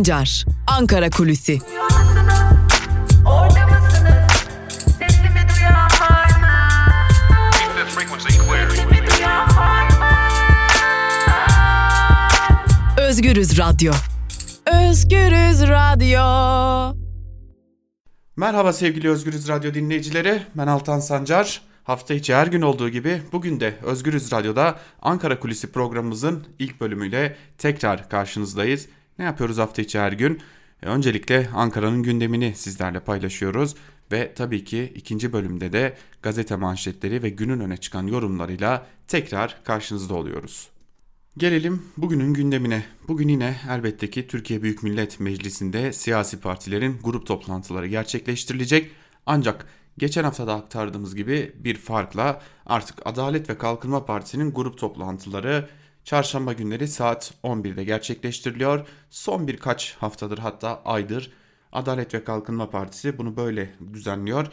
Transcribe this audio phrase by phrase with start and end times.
[0.00, 1.58] Sancar, Ankara Kulüsi.
[12.98, 13.92] Özgürüz Radyo.
[14.66, 16.20] Özgürüz Radyo.
[18.36, 20.42] Merhaba sevgili Özgürüz Radyo dinleyicileri.
[20.54, 21.62] Ben Altan Sancar.
[21.84, 27.36] Hafta içi her gün olduğu gibi bugün de Özgürüz Radyo'da Ankara Kulisi programımızın ilk bölümüyle
[27.58, 28.88] tekrar karşınızdayız.
[29.20, 30.40] Ne yapıyoruz hafta içi her gün?
[30.82, 33.74] E, öncelikle Ankara'nın gündemini sizlerle paylaşıyoruz
[34.12, 40.14] ve tabii ki ikinci bölümde de gazete manşetleri ve günün öne çıkan yorumlarıyla tekrar karşınızda
[40.14, 40.68] oluyoruz.
[41.38, 42.84] Gelelim bugünün gündemine.
[43.08, 48.90] Bugün yine elbette ki Türkiye Büyük Millet Meclisi'nde siyasi partilerin grup toplantıları gerçekleştirilecek.
[49.26, 49.66] Ancak
[49.98, 55.68] geçen hafta da aktardığımız gibi bir farkla artık Adalet ve Kalkınma Partisi'nin grup toplantıları
[56.04, 58.86] çarşamba günleri saat 11'de gerçekleştiriliyor.
[59.10, 61.30] Son birkaç haftadır hatta aydır
[61.72, 64.46] Adalet ve Kalkınma Partisi bunu böyle düzenliyor.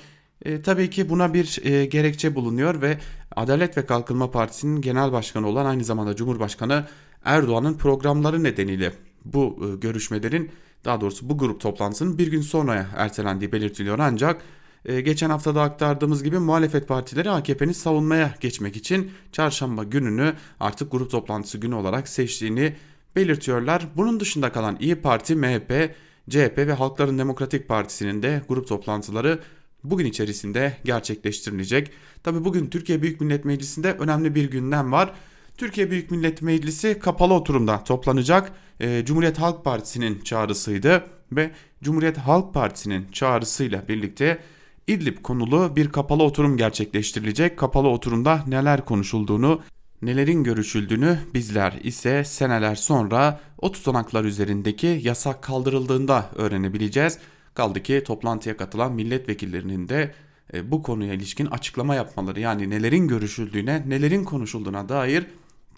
[0.46, 2.98] E, tabii ki buna bir e, gerekçe bulunuyor ve
[3.36, 6.86] Adalet ve Kalkınma Partisi'nin genel başkanı olan aynı zamanda Cumhurbaşkanı
[7.26, 8.94] Erdoğan'ın programları nedeniyle
[9.26, 10.52] bu e, görüşmelerin
[10.86, 14.42] daha doğrusu bu grup toplantısının bir gün sonraya ertelendiği belirtiliyor ancak
[14.86, 21.12] e, geçen haftada aktardığımız gibi muhalefet partileri AKP'nin savunmaya geçmek için çarşamba gününü artık grup
[21.12, 22.74] toplantısı günü olarak seçtiğini
[23.16, 23.88] belirtiyorlar.
[23.96, 25.96] Bunun dışında kalan İyi Parti, MHP,
[26.30, 29.40] CHP ve Halkların Demokratik Partisi'nin de grup toplantıları
[29.84, 31.92] bugün içerisinde gerçekleştirilecek.
[32.24, 35.14] Tabi bugün Türkiye Büyük Millet Meclisi'nde önemli bir gündem var.
[35.58, 38.52] Türkiye Büyük Millet Meclisi kapalı oturumda toplanacak.
[38.80, 41.52] E, Cumhuriyet Halk Partisi'nin çağrısıydı ve
[41.84, 44.40] Cumhuriyet Halk Partisi'nin çağrısıyla birlikte
[44.88, 47.58] İdlib konulu bir kapalı oturum gerçekleştirilecek.
[47.58, 49.62] Kapalı oturumda neler konuşulduğunu,
[50.02, 57.18] nelerin görüşüldüğünü bizler ise seneler sonra o tutanaklar üzerindeki yasak kaldırıldığında öğrenebileceğiz.
[57.54, 60.12] Kaldı ki toplantıya katılan milletvekillerinin de
[60.54, 65.26] e, bu konuya ilişkin açıklama yapmaları yani nelerin görüşüldüğüne, nelerin konuşulduğuna dair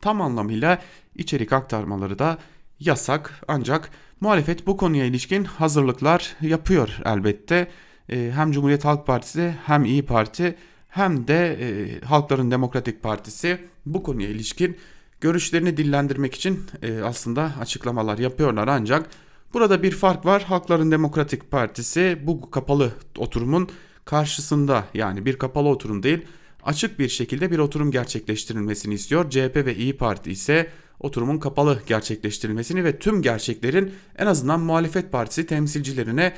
[0.01, 0.81] tam anlamıyla
[1.15, 2.37] içerik aktarmaları da
[2.79, 3.41] yasak.
[3.47, 7.67] Ancak muhalefet bu konuya ilişkin hazırlıklar yapıyor elbette.
[8.09, 10.55] E, hem Cumhuriyet Halk Partisi hem İyi Parti
[10.89, 14.77] hem de e, Halkların Demokratik Partisi bu konuya ilişkin
[15.21, 16.59] görüşlerini dillendirmek için
[17.03, 19.09] aslında açıklamalar yapıyorlar ancak
[19.53, 20.43] Burada bir fark var.
[20.43, 23.69] Halkların Demokratik Partisi bu kapalı oturumun
[24.05, 26.25] karşısında yani bir kapalı oturum değil
[26.63, 29.29] açık bir şekilde bir oturum gerçekleştirilmesini istiyor.
[29.29, 30.69] CHP ve İyi Parti ise
[30.99, 36.33] oturumun kapalı gerçekleştirilmesini ve tüm gerçeklerin en azından muhalefet partisi temsilcilerine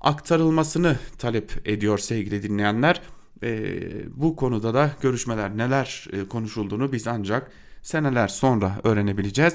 [0.00, 3.00] aktarılmasını talep ediyor sevgili dinleyenler.
[3.42, 3.80] E,
[4.20, 7.50] bu konuda da görüşmeler neler e, konuşulduğunu biz ancak
[7.82, 9.54] seneler sonra öğrenebileceğiz.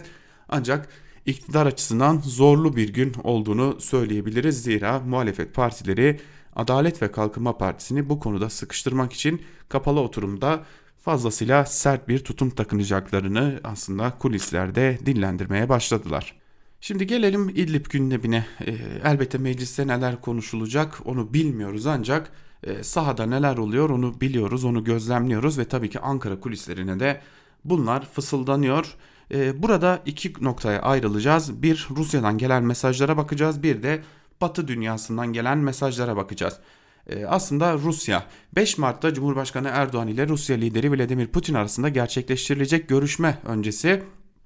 [0.49, 0.89] Ancak
[1.25, 4.63] iktidar açısından zorlu bir gün olduğunu söyleyebiliriz.
[4.63, 6.19] Zira muhalefet partileri
[6.55, 10.63] Adalet ve Kalkınma Partisi'ni bu konuda sıkıştırmak için kapalı oturumda
[10.97, 16.40] fazlasıyla sert bir tutum takınacaklarını aslında kulislerde dillendirmeye başladılar.
[16.81, 18.45] Şimdi gelelim İdlib gündemine.
[18.65, 22.31] E, elbette mecliste neler konuşulacak onu bilmiyoruz ancak
[22.63, 27.21] e, sahada neler oluyor onu biliyoruz, onu gözlemliyoruz ve tabii ki Ankara kulislerine de
[27.65, 28.95] bunlar fısıldanıyor.
[29.33, 31.63] Ee, burada iki noktaya ayrılacağız.
[31.63, 33.63] Bir Rusya'dan gelen mesajlara bakacağız.
[33.63, 34.03] Bir de
[34.41, 36.59] Batı dünyasından gelen mesajlara bakacağız.
[37.07, 43.37] Ee, aslında Rusya 5 Mart'ta Cumhurbaşkanı Erdoğan ile Rusya lideri Vladimir Putin arasında gerçekleştirilecek görüşme
[43.45, 44.03] öncesi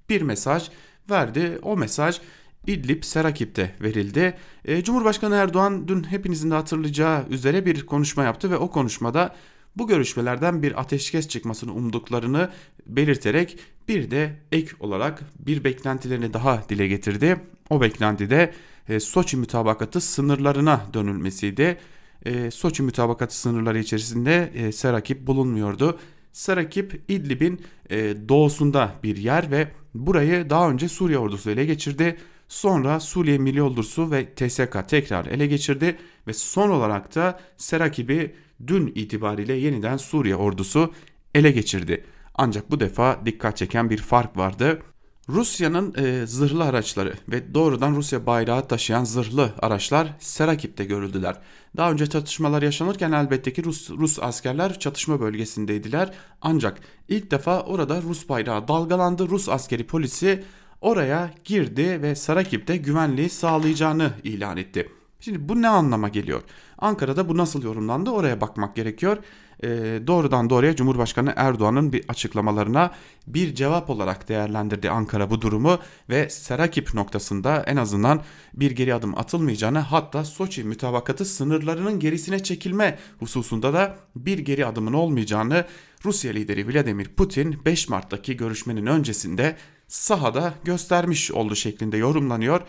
[0.08, 0.70] bir mesaj
[1.10, 1.58] verdi.
[1.62, 2.20] O mesaj
[2.66, 4.34] İdlib Serakip'te verildi.
[4.64, 9.34] Ee, Cumhurbaşkanı Erdoğan dün hepinizin de hatırlayacağı üzere bir konuşma yaptı ve o konuşmada
[9.76, 12.50] bu görüşmelerden bir ateşkes çıkmasını umduklarını
[12.86, 13.58] belirterek
[13.88, 17.40] bir de ek olarak bir beklentilerini daha dile getirdi.
[17.70, 18.52] O beklenti de
[18.88, 21.78] e, Soçi mütabakatı sınırlarına dönülmesiydi.
[22.24, 25.98] E, Soçi mütabakatı sınırları içerisinde e, Serakip bulunmuyordu.
[26.36, 27.60] Serakip İdlib'in
[27.90, 32.16] e, doğusunda bir yer ve burayı daha önce Suriye ordusu ele geçirdi.
[32.48, 38.34] Sonra Suriye Milli Ordusu ve TSK tekrar ele geçirdi ve son olarak da Serakip'i
[38.66, 40.92] dün itibariyle yeniden Suriye ordusu
[41.34, 42.04] ele geçirdi.
[42.34, 44.82] Ancak bu defa dikkat çeken bir fark vardı.
[45.28, 51.36] Rusya'nın e, zırhlı araçları ve doğrudan Rusya bayrağı taşıyan zırhlı araçlar Serakip'te görüldüler.
[51.76, 56.14] Daha önce çatışmalar yaşanırken elbette ki Rus, Rus askerler çatışma bölgesindeydiler.
[56.42, 59.28] Ancak ilk defa orada Rus bayrağı dalgalandı.
[59.28, 60.44] Rus askeri polisi
[60.80, 64.88] oraya girdi ve Sarakip'te güvenliği sağlayacağını ilan etti.
[65.20, 66.42] Şimdi bu ne anlama geliyor?
[66.78, 69.16] Ankara'da bu nasıl yorumlandı oraya bakmak gerekiyor.
[69.62, 69.68] E,
[70.06, 72.90] doğrudan doğruya Cumhurbaşkanı Erdoğan'ın bir açıklamalarına
[73.26, 75.78] bir cevap olarak değerlendirdi Ankara bu durumu
[76.10, 78.22] ve Serakip noktasında en azından
[78.54, 84.92] bir geri adım atılmayacağını hatta Soçi mütabakatı sınırlarının gerisine çekilme hususunda da bir geri adımın
[84.92, 85.64] olmayacağını
[86.04, 89.56] Rusya lideri Vladimir Putin 5 Mart'taki görüşmenin öncesinde
[89.88, 92.60] sahada göstermiş oldu şeklinde yorumlanıyor.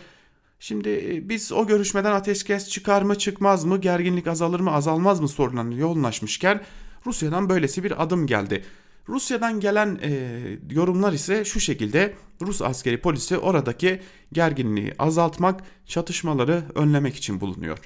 [0.60, 5.28] Şimdi e, biz o görüşmeden ateşkes çıkar mı çıkmaz mı gerginlik azalır mı azalmaz mı
[5.28, 6.62] sorunlarına yoğunlaşmışken
[7.06, 8.64] Rusya'dan böylesi bir adım geldi.
[9.08, 10.10] Rusya'dan gelen e,
[10.70, 14.00] yorumlar ise şu şekilde Rus askeri polisi oradaki
[14.32, 17.78] gerginliği azaltmak, çatışmaları önlemek için bulunuyor.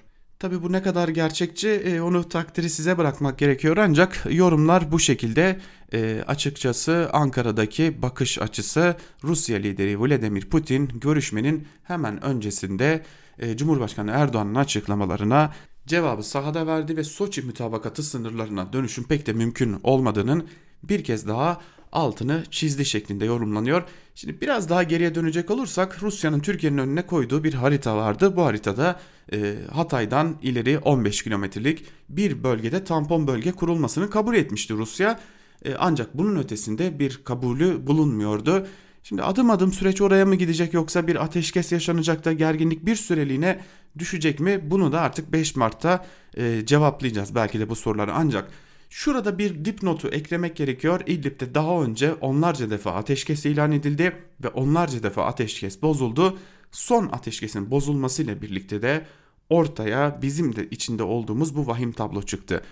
[0.42, 3.76] Tabi bu ne kadar gerçekçi e, onu takdiri size bırakmak gerekiyor.
[3.76, 5.60] Ancak yorumlar bu şekilde.
[5.92, 13.02] E, açıkçası Ankara'daki bakış açısı Rusya lideri Vladimir Putin görüşmenin hemen öncesinde
[13.38, 15.52] e, Cumhurbaşkanı Erdoğan'ın açıklamalarına
[15.86, 20.48] cevabı sahada verdi ve Soçi mütabakatı sınırlarına dönüşün pek de mümkün olmadığının
[20.82, 21.60] bir kez daha
[21.92, 23.82] altını çizdi şeklinde yorumlanıyor.
[24.14, 28.36] Şimdi biraz daha geriye dönecek olursak Rusya'nın Türkiye'nin önüne koyduğu bir harita vardı.
[28.36, 29.00] Bu haritada
[29.32, 35.20] e, Hatay'dan ileri 15 kilometrelik bir bölgede tampon bölge kurulmasını kabul etmişti Rusya.
[35.64, 38.66] E, ancak bunun ötesinde bir kabulü bulunmuyordu.
[39.02, 43.60] Şimdi adım adım süreç oraya mı gidecek yoksa bir ateşkes yaşanacak da gerginlik bir süreliğine
[43.98, 44.60] düşecek mi?
[44.70, 46.06] Bunu da artık 5 Mart'ta
[46.36, 48.50] e, cevaplayacağız belki de bu soruları ancak
[48.94, 51.00] Şurada bir dipnotu eklemek gerekiyor.
[51.06, 56.38] İdlib'de daha önce onlarca defa ateşkes ilan edildi ve onlarca defa ateşkes bozuldu.
[56.70, 59.06] Son ateşkesin bozulmasıyla birlikte de
[59.48, 62.62] ortaya bizim de içinde olduğumuz bu vahim tablo çıktı.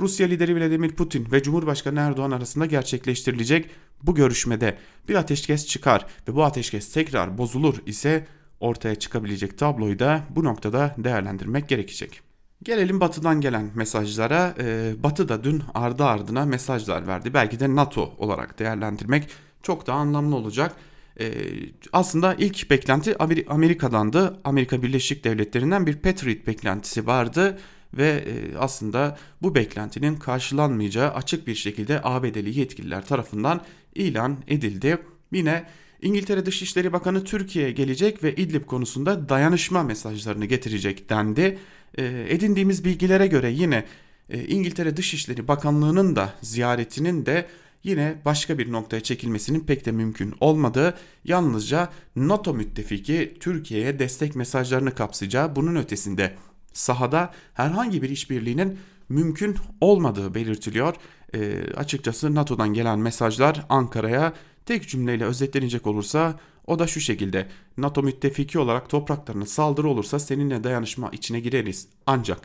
[0.00, 3.70] Rusya lideri Vladimir Putin ve Cumhurbaşkanı Erdoğan arasında gerçekleştirilecek
[4.02, 4.78] bu görüşmede
[5.08, 8.26] bir ateşkes çıkar ve bu ateşkes tekrar bozulur ise
[8.60, 12.23] ortaya çıkabilecek tabloyu da bu noktada değerlendirmek gerekecek.
[12.64, 14.54] Gelelim Batı'dan gelen mesajlara.
[14.60, 17.34] Ee, Batı da dün ardı ardına mesajlar verdi.
[17.34, 19.28] Belki de NATO olarak değerlendirmek
[19.62, 20.76] çok daha anlamlı olacak.
[21.20, 21.32] Ee,
[21.92, 23.16] aslında ilk beklenti
[23.48, 24.40] Amerika'dandı.
[24.44, 27.58] Amerika Birleşik Devletleri'nden bir Patriot beklentisi vardı
[27.94, 33.60] ve e, aslında bu beklentinin karşılanmayacağı açık bir şekilde ABD'li yetkililer tarafından
[33.94, 34.98] ilan edildi.
[35.32, 35.64] Yine
[36.02, 41.58] İngiltere Dışişleri Bakanı Türkiye'ye gelecek ve İdlib konusunda dayanışma mesajlarını getirecek dendi.
[41.98, 43.84] E, edindiğimiz bilgilere göre yine
[44.28, 47.46] e, İngiltere Dışişleri Bakanlığı'nın da ziyaretinin de
[47.84, 50.94] yine başka bir noktaya çekilmesinin pek de mümkün olmadığı
[51.24, 56.34] yalnızca NATO müttefiki Türkiye'ye destek mesajlarını kapsayacağı bunun ötesinde
[56.72, 60.94] sahada herhangi bir işbirliğinin mümkün olmadığı belirtiliyor.
[61.34, 64.32] E, açıkçası NATO'dan gelen mesajlar Ankara'ya
[64.66, 70.64] tek cümleyle özetlenecek olursa o da şu şekilde NATO müttefiki olarak topraklarına saldırı olursa seninle
[70.64, 71.88] dayanışma içine gireriz.
[72.06, 72.40] Ancak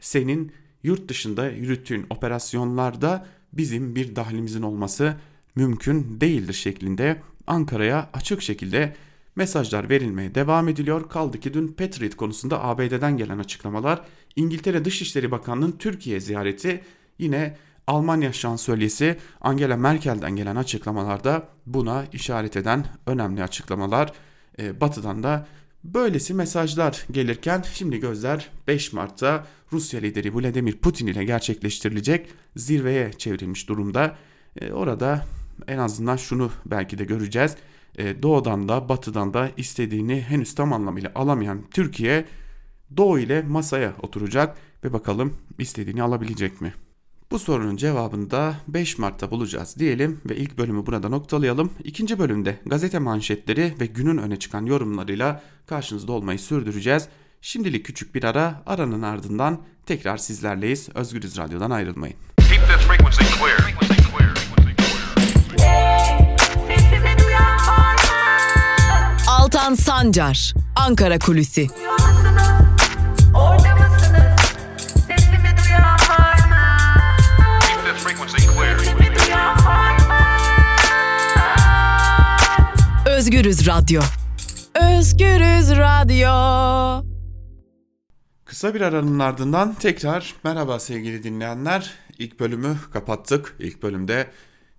[0.00, 5.16] senin yurt dışında yürüttüğün operasyonlarda bizim bir dahlimizin olması
[5.56, 8.96] mümkün değildir şeklinde Ankara'ya açık şekilde
[9.36, 11.08] mesajlar verilmeye devam ediliyor.
[11.08, 14.02] Kaldı ki dün Patriot konusunda ABD'den gelen açıklamalar,
[14.36, 16.84] İngiltere Dışişleri Bakanlığı'nın Türkiye ziyareti
[17.18, 17.56] yine
[17.88, 24.12] Almanya şansölyesi Angela Merkel'den gelen açıklamalarda buna işaret eden önemli açıklamalar.
[24.58, 25.46] E, batı'dan da
[25.84, 33.68] böylesi mesajlar gelirken şimdi gözler 5 Mart'ta Rusya lideri Vladimir Putin ile gerçekleştirilecek zirveye çevrilmiş
[33.68, 34.16] durumda.
[34.60, 35.24] E, orada
[35.68, 37.56] en azından şunu belki de göreceğiz.
[37.98, 42.24] E, doğudan da batıdan da istediğini henüz tam anlamıyla alamayan Türkiye
[42.96, 46.74] Doğu ile masaya oturacak ve bakalım istediğini alabilecek mi?
[47.30, 51.72] Bu sorunun cevabını da 5 Mart'ta bulacağız diyelim ve ilk bölümü burada noktalayalım.
[51.84, 57.08] İkinci bölümde gazete manşetleri ve günün öne çıkan yorumlarıyla karşınızda olmayı sürdüreceğiz.
[57.42, 60.88] Şimdilik küçük bir ara, aranın ardından tekrar sizlerleyiz.
[60.94, 62.16] Özgürüz Radyo'dan ayrılmayın.
[69.28, 71.66] Altan Sancar, Ankara Kulüsi.
[83.28, 84.00] Özgürüz Radyo.
[84.74, 86.30] Özgürüz Radyo.
[88.44, 91.94] Kısa bir aranın ardından tekrar merhaba sevgili dinleyenler.
[92.18, 93.56] İlk bölümü kapattık.
[93.58, 94.30] İlk bölümde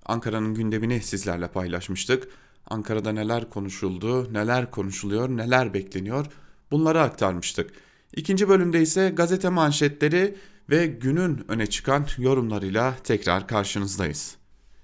[0.06, 2.28] Ankara'nın gündemini sizlerle paylaşmıştık.
[2.68, 6.26] Ankara'da neler konuşuldu, neler konuşuluyor, neler bekleniyor
[6.72, 7.72] bunları aktarmıştık.
[8.16, 10.36] İkinci bölümde ise gazete manşetleri
[10.70, 14.39] ve günün öne çıkan yorumlarıyla tekrar karşınızdayız.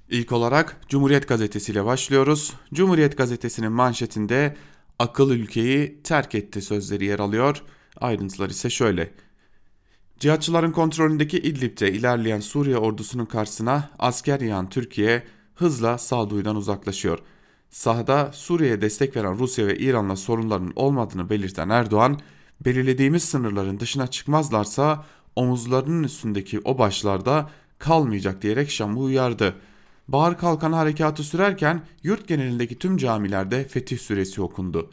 [0.09, 2.53] İlk olarak Cumhuriyet Gazetesi ile başlıyoruz.
[2.73, 4.55] Cumhuriyet Gazetesi'nin manşetinde
[4.99, 7.63] akıl ülkeyi terk etti sözleri yer alıyor.
[8.01, 9.11] Ayrıntılar ise şöyle.
[10.19, 15.23] Cihatçıların kontrolündeki İdlib'de ilerleyen Suriye ordusunun karşısına asker yağan Türkiye
[15.55, 17.19] hızla sağduyudan uzaklaşıyor.
[17.69, 22.19] Sahada Suriye'ye destek veren Rusya ve İran'la sorunların olmadığını belirten Erdoğan,
[22.65, 29.55] belirlediğimiz sınırların dışına çıkmazlarsa omuzlarının üstündeki o başlarda kalmayacak diyerek Şam'ı uyardı.
[30.07, 34.89] Bahar Kalkan harekatı sürerken yurt genelindeki tüm camilerde Fetih Suresi okundu.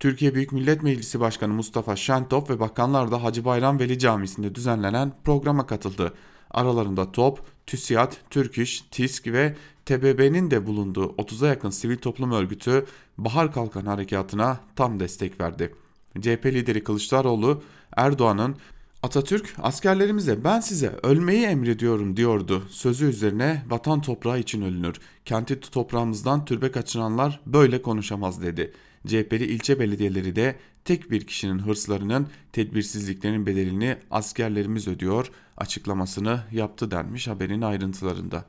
[0.00, 5.12] Türkiye Büyük Millet Meclisi Başkanı Mustafa Şentop ve bakanlar da Hacı Bayram Veli Camisi'nde düzenlenen
[5.24, 6.14] programa katıldı.
[6.50, 12.86] Aralarında TOP, TÜSİAD, Türk İş, TİSK ve TBB'nin de bulunduğu 30'a yakın sivil toplum örgütü
[13.18, 15.74] Bahar Kalkan Harekatı'na tam destek verdi.
[16.20, 17.62] CHP lideri Kılıçdaroğlu
[17.96, 18.56] Erdoğan'ın
[19.04, 22.66] Atatürk askerlerimize ben size ölmeyi emrediyorum diyordu.
[22.70, 24.96] Sözü üzerine vatan toprağı için ölünür.
[25.24, 28.72] Kenti toprağımızdan türbe kaçıranlar böyle konuşamaz dedi.
[29.06, 37.28] CHP'li ilçe belediyeleri de tek bir kişinin hırslarının tedbirsizliklerinin bedelini askerlerimiz ödüyor açıklamasını yaptı denmiş
[37.28, 38.44] haberin ayrıntılarında.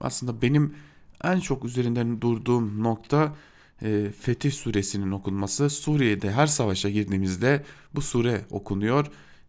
[0.00, 0.74] Aslında benim
[1.24, 3.36] en çok üzerinden durduğum nokta
[3.82, 5.70] e, Fetih suresinin okunması.
[5.70, 9.06] Suriye'de her savaşa girdiğimizde bu sure okunuyor.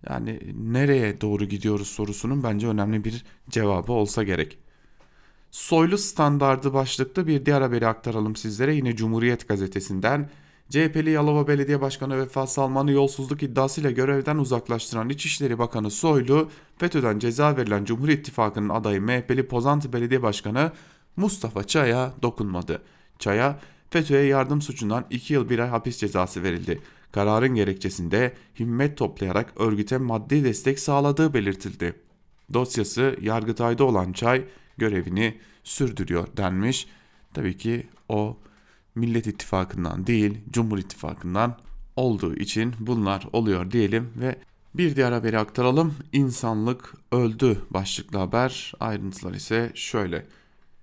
[0.10, 0.39] Yani
[0.74, 4.58] nereye doğru gidiyoruz sorusunun bence önemli bir cevabı olsa gerek.
[5.51, 10.30] Soylu standardı başlıklı bir diğer haberi aktaralım sizlere yine Cumhuriyet gazetesinden.
[10.70, 17.58] CHP'li Yalova Belediye Başkanı Vefa Salman'ı yolsuzluk iddiasıyla görevden uzaklaştıran İçişleri Bakanı Soylu, FETÖ'den ceza
[17.58, 20.72] verilen Cumhur İttifakı'nın adayı MHP'li Pozantı Belediye Başkanı
[21.16, 22.82] Mustafa Çay'a dokunmadı.
[23.20, 26.82] Çay'a FETÖ'ye yardım suçundan 2 yıl 1 ay hapis cezası verildi.
[27.12, 31.94] Kararın gerekçesinde himmet toplayarak örgüte maddi destek sağladığı belirtildi.
[32.54, 34.46] Dosyası Yargıtay'da olan Çay
[34.78, 36.88] görevini sürdürüyor denmiş.
[37.34, 38.38] Tabii ki o
[38.96, 41.58] Millet İttifakı'ndan değil Cumhur İttifakı'ndan
[41.96, 44.36] olduğu için bunlar oluyor diyelim ve
[44.76, 45.94] bir diğer haberi aktaralım.
[46.14, 48.74] İnsanlık öldü başlıklı haber.
[48.80, 50.26] Ayrıntılar ise şöyle.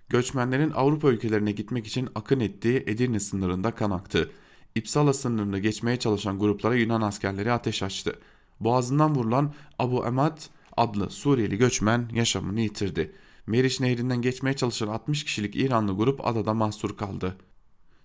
[0.09, 4.31] Göçmenlerin Avrupa ülkelerine gitmek için akın ettiği Edirne sınırında kan aktı.
[4.75, 8.19] İpsala sınırını geçmeye çalışan gruplara Yunan askerleri ateş açtı.
[8.61, 10.39] Boğazından vurulan Abu Emad
[10.77, 13.13] adlı Suriyeli göçmen yaşamını yitirdi.
[13.47, 17.37] Meriç Nehri'nden geçmeye çalışan 60 kişilik İranlı grup adada mahsur kaldı.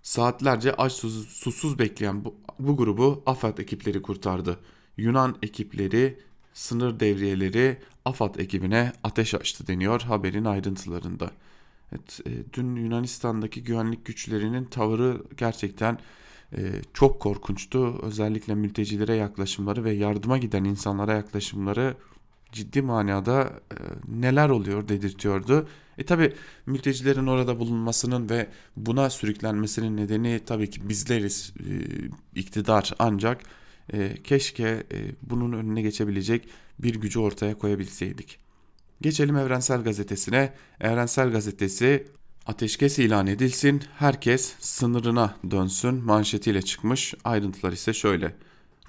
[0.02, 4.60] Saatlerce aç susuz, susuz bekleyen bu, bu grubu AFAD ekipleri kurtardı.
[4.98, 6.20] Yunan ekipleri,
[6.54, 11.32] sınır devriyeleri AFAD ekibine ateş açtı deniyor haberin ayrıntılarında.
[11.92, 16.00] Evet, e, dün Yunanistan'daki güvenlik güçlerinin tavırı gerçekten
[16.94, 18.00] çok korkunçtu.
[18.02, 21.96] Özellikle mültecilere yaklaşımları ve yardıma giden insanlara yaklaşımları
[22.52, 23.78] ciddi manada e,
[24.22, 25.68] neler oluyor dedirtiyordu.
[25.98, 26.34] E tabi
[26.66, 31.72] mültecilerin orada bulunmasının ve buna sürüklenmesinin nedeni tabii ki bizleriz e,
[32.40, 33.42] iktidar ancak
[33.94, 38.40] e, keşke e, bunun önüne geçebilecek bir gücü ortaya koyabilseydik.
[39.02, 40.54] Geçelim Evrensel Gazetesi'ne.
[40.82, 42.08] Evrensel Gazetesi
[42.50, 47.14] ateşkes ilan edilsin, herkes sınırına dönsün manşetiyle çıkmış.
[47.24, 48.36] Ayrıntılar ise şöyle.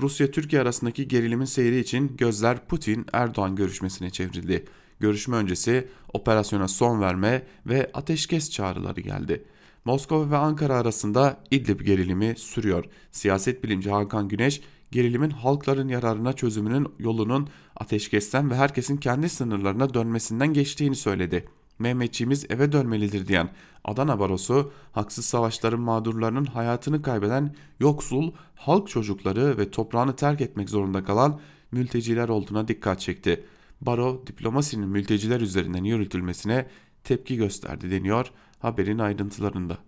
[0.00, 4.64] Rusya-Türkiye arasındaki gerilimin seyri için gözler Putin-Erdoğan görüşmesine çevrildi.
[5.00, 9.44] Görüşme öncesi operasyona son verme ve ateşkes çağrıları geldi.
[9.84, 12.84] Moskova ve Ankara arasında İdlib gerilimi sürüyor.
[13.10, 20.52] Siyaset bilimci Hakan Güneş, gerilimin halkların yararına çözümünün yolunun ateşkesten ve herkesin kendi sınırlarına dönmesinden
[20.52, 21.59] geçtiğini söyledi.
[21.80, 23.50] Mehmetçiğimiz eve dönmelidir diyen
[23.84, 31.04] Adana Barosu, haksız savaşların mağdurlarının hayatını kaybeden yoksul, halk çocukları ve toprağını terk etmek zorunda
[31.04, 31.40] kalan
[31.72, 33.44] mülteciler olduğuna dikkat çekti.
[33.80, 36.66] Baro, diplomasinin mülteciler üzerinden yürütülmesine
[37.04, 39.78] tepki gösterdi deniyor haberin ayrıntılarında.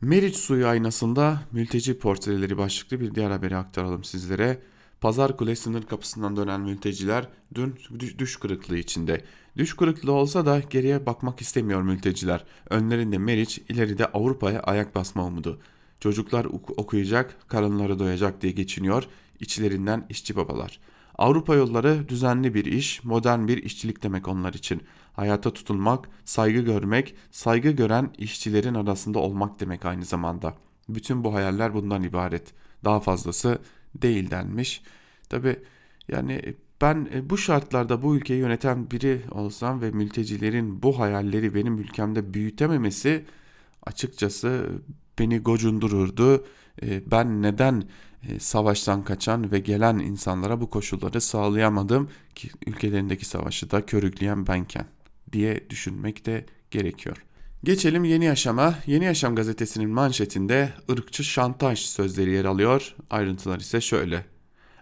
[0.00, 4.62] Meriç suyu aynasında mülteci portreleri başlıklı bir diğer haberi aktaralım sizlere.
[5.00, 7.74] Pazar Kule sınır kapısından dönen mülteciler dün
[8.18, 9.24] düş kırıklığı içinde.
[9.56, 12.44] Düş kırıklığı olsa da geriye bakmak istemiyor mülteciler.
[12.70, 15.60] Önlerinde Meriç, ileride Avrupa'ya ayak basma umudu.
[16.00, 19.04] Çocuklar okuyacak, karınları doyacak diye geçiniyor,
[19.40, 20.80] içlerinden işçi babalar.
[21.18, 24.82] Avrupa yolları düzenli bir iş, modern bir işçilik demek onlar için.
[25.12, 30.54] Hayata tutunmak, saygı görmek, saygı gören işçilerin arasında olmak demek aynı zamanda.
[30.88, 32.52] Bütün bu hayaller bundan ibaret.
[32.84, 33.58] Daha fazlası
[33.94, 34.82] değil denmiş.
[35.28, 35.56] Tabi
[36.08, 41.78] yani ben e, bu şartlarda bu ülkeyi yöneten biri olsam ve mültecilerin bu hayalleri benim
[41.78, 43.24] ülkemde büyütememesi
[43.82, 44.70] açıkçası
[45.18, 46.46] beni gocundururdu.
[46.82, 47.84] E, ben neden
[48.28, 54.86] e, savaştan kaçan ve gelen insanlara bu koşulları sağlayamadım ki ülkelerindeki savaşı da körükleyen benken
[55.32, 57.24] diye düşünmek de gerekiyor.
[57.64, 58.74] Geçelim Yeni Yaşam'a.
[58.86, 62.94] Yeni Yaşam gazetesinin manşetinde ırkçı şantaj sözleri yer alıyor.
[63.10, 64.24] Ayrıntılar ise şöyle.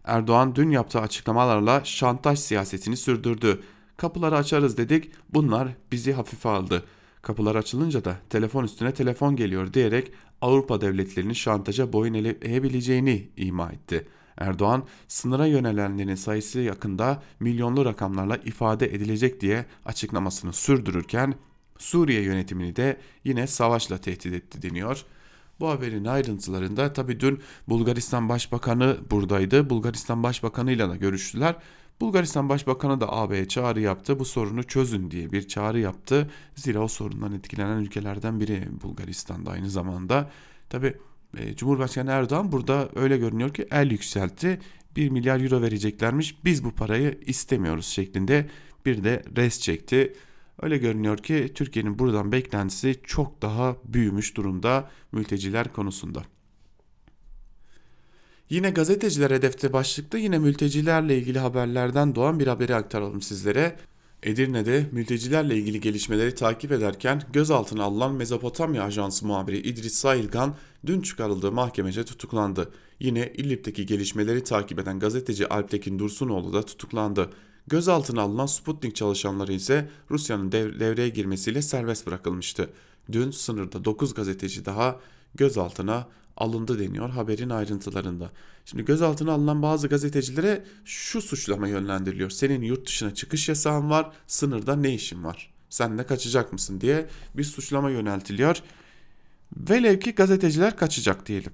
[0.04, 3.60] Erdoğan dün yaptığı açıklamalarla şantaj siyasetini sürdürdü.
[3.96, 6.84] Kapıları açarız dedik bunlar bizi hafife aldı.
[7.22, 14.06] Kapılar açılınca da telefon üstüne telefon geliyor diyerek Avrupa devletlerinin şantaja boyun eğebileceğini ima etti.
[14.36, 21.34] Erdoğan sınıra yönelenlerin sayısı yakında milyonlu rakamlarla ifade edilecek diye açıklamasını sürdürürken
[21.78, 25.04] Suriye yönetimini de yine savaşla tehdit etti deniyor.
[25.60, 29.70] Bu haberin ayrıntılarında tabi dün Bulgaristan Başbakanı buradaydı.
[29.70, 31.56] Bulgaristan Başbakanı ile de görüştüler.
[32.00, 34.18] Bulgaristan Başbakanı da AB'ye çağrı yaptı.
[34.18, 36.30] Bu sorunu çözün diye bir çağrı yaptı.
[36.54, 40.30] Zira o sorundan etkilenen ülkelerden biri Bulgaristan'da aynı zamanda.
[40.70, 40.94] Tabi
[41.38, 44.60] e, Cumhurbaşkanı Erdoğan burada öyle görünüyor ki el yükseltti.
[44.96, 48.48] 1 milyar euro vereceklermiş biz bu parayı istemiyoruz şeklinde
[48.86, 50.14] bir de res çekti.
[50.62, 56.22] Öyle görünüyor ki Türkiye'nin buradan beklentisi çok daha büyümüş durumda mülteciler konusunda.
[58.50, 63.76] Yine gazeteciler hedefte başlıkta yine mültecilerle ilgili haberlerden doğan bir haberi aktaralım sizlere.
[64.22, 70.54] Edirne'de mültecilerle ilgili gelişmeleri takip ederken gözaltına alınan Mezopotamya Ajansı muhabiri İdris Sayılgan
[70.86, 72.72] dün çıkarıldığı mahkemece tutuklandı.
[73.00, 77.30] Yine İllip'teki gelişmeleri takip eden gazeteci Alptekin Dursunoğlu da tutuklandı.
[77.68, 82.70] Gözaltına alınan Sputnik çalışanları ise Rusya'nın dev devreye girmesiyle serbest bırakılmıştı.
[83.12, 85.00] Dün sınırda 9 gazeteci daha
[85.34, 88.30] gözaltına alındı deniyor haberin ayrıntılarında.
[88.64, 92.30] Şimdi gözaltına alınan bazı gazetecilere şu suçlama yönlendiriliyor.
[92.30, 95.54] Senin yurt dışına çıkış yasağın var, sınırda ne işin var?
[95.70, 98.56] Sen de kaçacak mısın diye bir suçlama yöneltiliyor.
[99.56, 101.52] Velev ki gazeteciler kaçacak diyelim.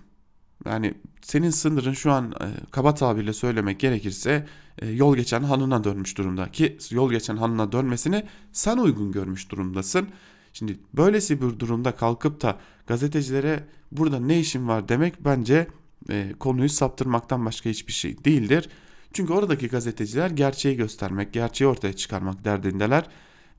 [0.66, 4.46] Yani senin sınırın şu an e, kaba tabirle söylemek gerekirse
[4.82, 6.48] yol geçen hanına dönmüş durumda.
[6.48, 10.08] Ki yol geçen hanına dönmesini sen uygun görmüş durumdasın.
[10.52, 15.66] Şimdi böylesi bir durumda kalkıp da gazetecilere burada ne işin var demek bence
[16.10, 18.68] e, konuyu saptırmaktan başka hiçbir şey değildir.
[19.12, 23.08] Çünkü oradaki gazeteciler gerçeği göstermek, gerçeği ortaya çıkarmak derdindeler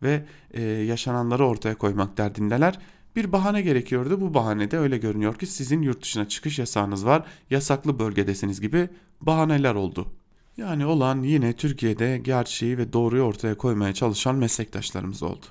[0.03, 2.79] ve e, yaşananları ortaya koymak derdindeler.
[3.15, 4.21] Bir bahane gerekiyordu.
[4.21, 8.89] Bu bahanede öyle görünüyor ki sizin yurt dışına çıkış yasağınız var, yasaklı bölgedesiniz gibi
[9.21, 10.07] bahaneler oldu.
[10.57, 15.45] Yani olan yine Türkiye'de gerçeği ve doğruyu ortaya koymaya çalışan meslektaşlarımız oldu.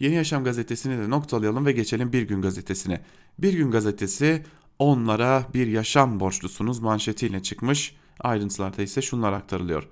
[0.00, 3.00] Yeni Yaşam gazetesini de noktalayalım ve geçelim Bir Gün gazetesine.
[3.38, 4.44] Bir Gün gazetesi
[4.78, 7.96] onlara bir yaşam borçlusunuz manşetiyle çıkmış.
[8.20, 9.88] Ayrıntılarda ise şunlar aktarılıyor.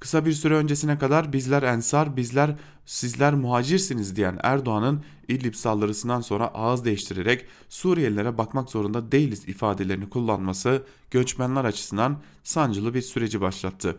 [0.00, 2.56] Kısa bir süre öncesine kadar bizler ensar, bizler
[2.86, 10.82] sizler muhacirsiniz diyen Erdoğan'ın İdlib saldırısından sonra ağız değiştirerek Suriyelilere bakmak zorunda değiliz ifadelerini kullanması
[11.10, 13.96] göçmenler açısından sancılı bir süreci başlattı.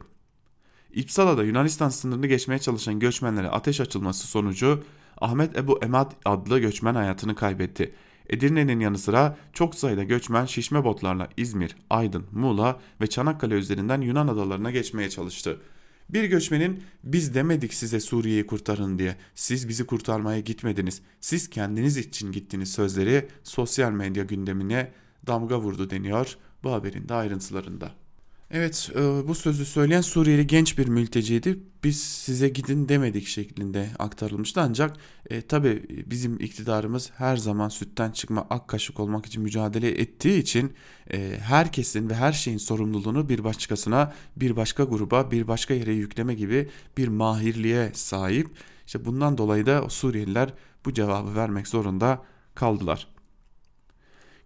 [0.93, 4.83] İpsala'da Yunanistan sınırını geçmeye çalışan göçmenlere ateş açılması sonucu
[5.21, 7.93] Ahmet Ebu Emad adlı göçmen hayatını kaybetti.
[8.29, 14.27] Edirne'nin yanı sıra çok sayıda göçmen şişme botlarla İzmir, Aydın, Muğla ve Çanakkale üzerinden Yunan
[14.27, 15.59] adalarına geçmeye çalıştı.
[16.09, 19.15] Bir göçmenin biz demedik size Suriye'yi kurtarın diye.
[19.35, 21.01] Siz bizi kurtarmaya gitmediniz.
[21.21, 24.91] Siz kendiniz için gittiniz sözleri sosyal medya gündemine
[25.27, 28.06] damga vurdu deniyor bu haberin de ayrıntılarında.
[28.51, 31.59] Evet e, bu sözü söyleyen Suriyeli genç bir mülteciydi.
[31.83, 34.97] Biz size gidin demedik şeklinde aktarılmıştı ancak
[35.29, 40.73] e, tabi bizim iktidarımız her zaman sütten çıkma ak kaşık olmak için mücadele ettiği için
[41.13, 46.33] e, herkesin ve her şeyin sorumluluğunu bir başkasına, bir başka gruba, bir başka yere yükleme
[46.33, 48.47] gibi bir mahirliğe sahip.
[48.85, 50.53] İşte bundan dolayı da Suriyeliler
[50.85, 52.23] bu cevabı vermek zorunda
[52.55, 53.07] kaldılar.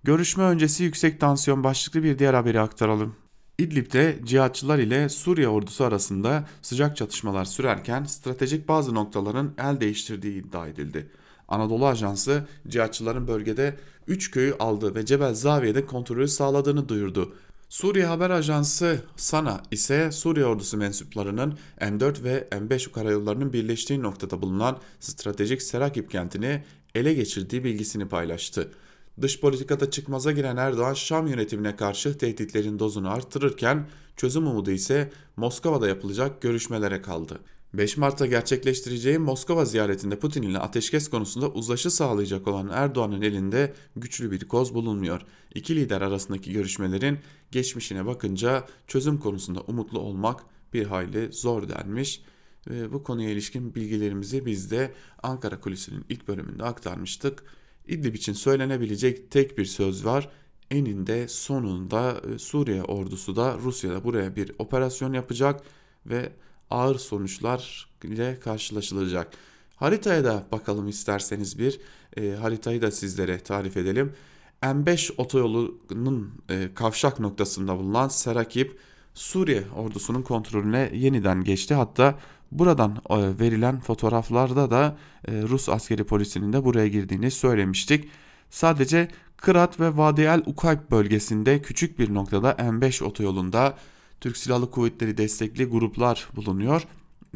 [0.04, 3.16] Görüşme öncesi yüksek tansiyon başlıklı bir diğer haberi aktaralım.
[3.58, 10.68] İdlib'de cihatçılar ile Suriye ordusu arasında sıcak çatışmalar sürerken stratejik bazı noktaların el değiştirdiği iddia
[10.68, 11.10] edildi.
[11.48, 17.36] Anadolu Ajansı cihatçıların bölgede 3 köyü aldı ve Cebel Zaviye'de kontrolü sağladığını duyurdu.
[17.70, 24.78] Suriye Haber Ajansı Sana ise Suriye ordusu mensuplarının M4 ve M5 karayollarının birleştiği noktada bulunan
[25.00, 26.64] stratejik Serakip kentini
[26.96, 28.72] ele geçirdiği bilgisini paylaştı.
[29.21, 35.88] Dış politikada çıkmaza giren Erdoğan Şam yönetimine karşı tehditlerin dozunu artırırken çözüm umudu ise Moskova'da
[35.88, 37.39] yapılacak görüşmelere kaldı.
[37.74, 44.32] 5 Mart'ta gerçekleştireceği Moskova ziyaretinde Putin ile ateşkes konusunda uzlaşı sağlayacak olan Erdoğan'ın elinde güçlü
[44.32, 45.21] bir koz bulunmuyor.
[45.56, 47.19] İki lider arasındaki görüşmelerin
[47.52, 50.39] geçmişine bakınca çözüm konusunda umutlu olmak
[50.74, 52.21] bir hayli zor denmiş.
[52.67, 54.93] Ve bu konuya ilişkin bilgilerimizi biz de
[55.24, 57.43] Ankara Kulisi'nin ilk bölümünde aktarmıştık.
[57.88, 60.30] İdlib için söylenebilecek tek bir söz var.
[60.72, 65.62] Eninde sonunda e, Suriye ordusu da Rusya'da buraya bir operasyon yapacak
[66.06, 66.32] ve
[66.70, 69.32] ağır sonuçlar ile karşılaşılacak.
[69.76, 71.80] Haritaya da bakalım isterseniz bir
[72.17, 74.13] e, haritayı da sizlere tarif edelim.
[74.62, 78.80] M5 otoyolunun e, kavşak noktasında bulunan Serakip
[79.13, 81.74] Suriye ordusunun kontrolüne yeniden geçti.
[81.74, 82.20] Hatta
[82.52, 88.10] buradan e, verilen fotoğraflarda da e, Rus askeri polisinin de buraya girdiğini söylemiştik.
[88.50, 93.78] Sadece Kırat ve Vadi el Ukayb bölgesinde küçük bir noktada M5 otoyolunda
[94.22, 96.88] Türk Silahlı Kuvvetleri destekli gruplar bulunuyor.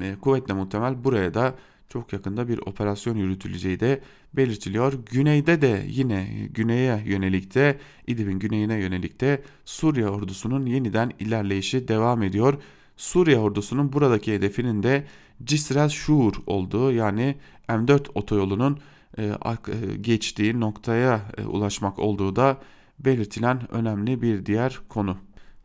[0.01, 1.55] E, kuvvetle muhtemel buraya da
[1.89, 4.01] çok yakında bir operasyon yürütüleceği de
[4.33, 4.93] belirtiliyor.
[5.11, 12.23] Güneyde de yine güneye yönelik de İdlib'in güneyine yönelik de Suriye ordusunun yeniden ilerleyişi devam
[12.23, 12.61] ediyor.
[12.97, 15.05] Suriye ordusunun buradaki hedefinin de
[15.43, 17.35] Cisrel Şuur olduğu yani
[17.69, 18.79] M4 otoyolunun
[19.17, 22.57] e, e, geçtiği noktaya e, ulaşmak olduğu da
[22.99, 25.17] belirtilen önemli bir diğer konu.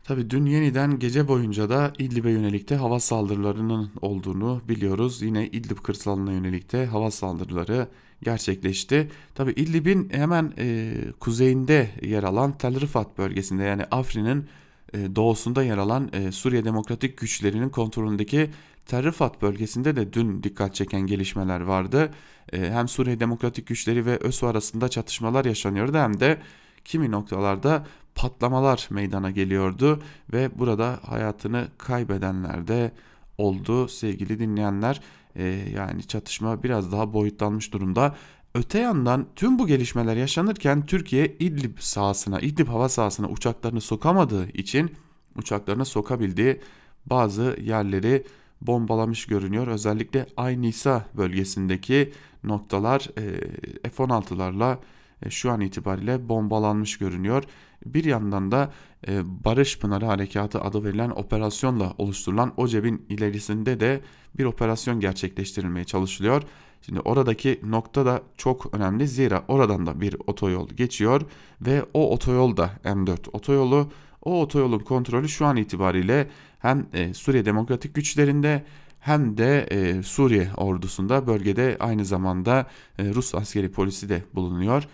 [0.03, 5.21] Tabi dün yeniden gece boyunca da İdlib'e yönelik de hava saldırılarının olduğunu biliyoruz.
[5.21, 7.87] Yine İdlib kırsalına yönelik de hava saldırıları
[8.23, 9.09] gerçekleşti.
[9.35, 14.45] Tabi İdlib'in hemen e, kuzeyinde yer alan Tel Rifat bölgesinde yani Afrin'in
[14.93, 18.49] doğusunda yer alan e, Suriye Demokratik Güçlerinin kontrolündeki
[18.85, 22.11] Tel Rifat bölgesinde de dün dikkat çeken gelişmeler vardı.
[22.53, 26.41] E, hem Suriye Demokratik Güçleri ve ÖSO arasında çatışmalar yaşanıyordu hem de
[26.85, 30.01] kimi noktalarda patlamalar meydana geliyordu
[30.33, 32.91] ve burada hayatını kaybedenler de
[33.37, 35.01] oldu sevgili dinleyenler.
[35.35, 38.15] E, yani çatışma biraz daha boyutlanmış durumda.
[38.55, 44.91] Öte yandan tüm bu gelişmeler yaşanırken Türkiye İdlib sahasına, İdlib hava sahasına uçaklarını sokamadığı için
[45.35, 46.61] uçaklarını sokabildiği
[47.05, 48.23] bazı yerleri
[48.61, 49.67] bombalamış görünüyor.
[49.67, 54.77] Özellikle Aynisa bölgesindeki noktalar e, F-16'larla
[55.23, 57.43] e, şu an itibariyle bombalanmış görünüyor.
[57.85, 58.73] Bir yandan da
[59.07, 64.01] e, Barış Pınarı Harekatı adı verilen operasyonla oluşturulan OCEB'in ilerisinde de
[64.37, 66.43] bir operasyon gerçekleştirilmeye çalışılıyor.
[66.85, 71.21] Şimdi oradaki nokta da çok önemli zira oradan da bir otoyol geçiyor
[71.61, 73.91] ve o otoyol da M4 otoyolu.
[74.21, 78.63] O otoyolun kontrolü şu an itibariyle hem e, Suriye Demokratik Güçlerinde
[78.99, 82.67] hem de e, Suriye ordusunda bölgede aynı zamanda
[82.99, 84.87] e, Rus askeri polisi de bulunuyor.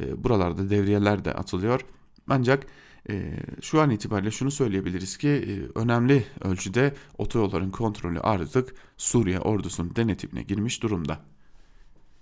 [0.00, 1.80] E, buralarda devriyeler de atılıyor.
[2.28, 2.66] Ancak
[3.10, 9.96] e, şu an itibariyle şunu söyleyebiliriz ki e, önemli ölçüde otoyolların kontrolü artık Suriye ordusunun
[9.96, 11.20] denetimine girmiş durumda.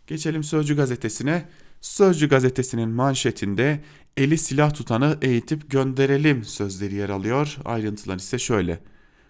[0.07, 1.49] Geçelim Sözcü gazetesine.
[1.81, 3.81] Sözcü gazetesinin manşetinde
[4.17, 7.57] eli silah tutanı eğitip gönderelim sözleri yer alıyor.
[7.65, 8.81] Ayrıntılar ise şöyle.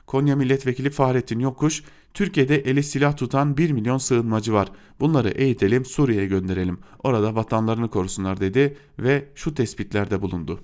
[0.06, 1.82] Konya Milletvekili Fahrettin Yokuş,
[2.14, 4.68] Türkiye'de eli silah tutan 1 milyon sığınmacı var.
[5.00, 6.78] Bunları eğitelim Suriye'ye gönderelim.
[6.98, 10.61] Orada vatanlarını korusunlar dedi ve şu tespitlerde bulundu.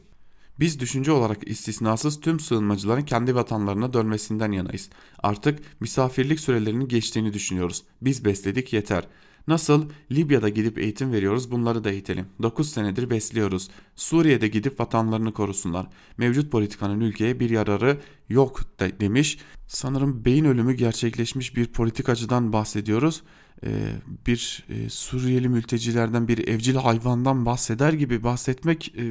[0.60, 4.90] Biz düşünce olarak istisnasız tüm sığınmacıların kendi vatanlarına dönmesinden yanayız.
[5.18, 7.84] Artık misafirlik sürelerinin geçtiğini düşünüyoruz.
[8.02, 9.04] Biz besledik yeter.
[9.48, 12.26] Nasıl Libya'da gidip eğitim veriyoruz bunları da eğitelim.
[12.42, 13.70] 9 senedir besliyoruz.
[13.96, 15.86] Suriye'de gidip vatanlarını korusunlar.
[16.18, 19.38] Mevcut politikanın ülkeye bir yararı yok de, demiş.
[19.66, 23.22] Sanırım beyin ölümü gerçekleşmiş bir politikacıdan bahsediyoruz.
[23.64, 23.92] Ee,
[24.26, 29.04] bir e, Suriyeli mültecilerden bir evcil hayvandan bahseder gibi bahsetmek e,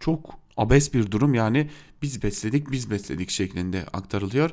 [0.00, 1.34] çok abes bir durum.
[1.34, 1.70] Yani
[2.02, 4.50] biz besledik biz besledik şeklinde aktarılıyor.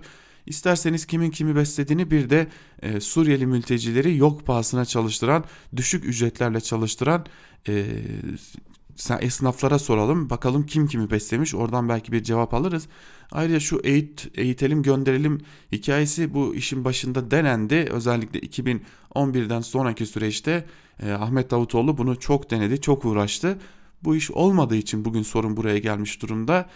[0.50, 2.48] İsterseniz kimin kimi beslediğini bir de
[2.82, 5.44] e, Suriyeli mültecileri yok pahasına çalıştıran,
[5.76, 7.26] düşük ücretlerle çalıştıran
[7.68, 7.86] e,
[9.20, 10.30] esnaflara soralım.
[10.30, 11.56] Bakalım kim kimi beslemiş.
[11.56, 12.88] Oradan belki bir cevap alırız.
[13.32, 17.76] Ayrıca şu eğit, eğitelim gönderelim hikayesi bu işin başında denendi.
[17.76, 20.66] Özellikle 2011'den sonraki süreçte
[21.04, 23.58] e, Ahmet Davutoğlu bunu çok denedi, çok uğraştı.
[24.04, 26.70] Bu iş olmadığı için bugün sorun buraya gelmiş durumda.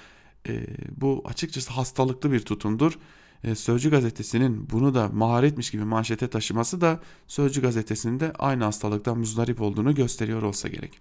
[0.48, 2.98] E, bu açıkçası hastalıklı bir tutumdur.
[3.43, 9.17] E, Sözcü gazetesinin bunu da maharetmiş gibi manşete taşıması da Sözcü gazetesinin de aynı hastalıktan
[9.17, 10.99] muzdarip olduğunu gösteriyor olsa gerek.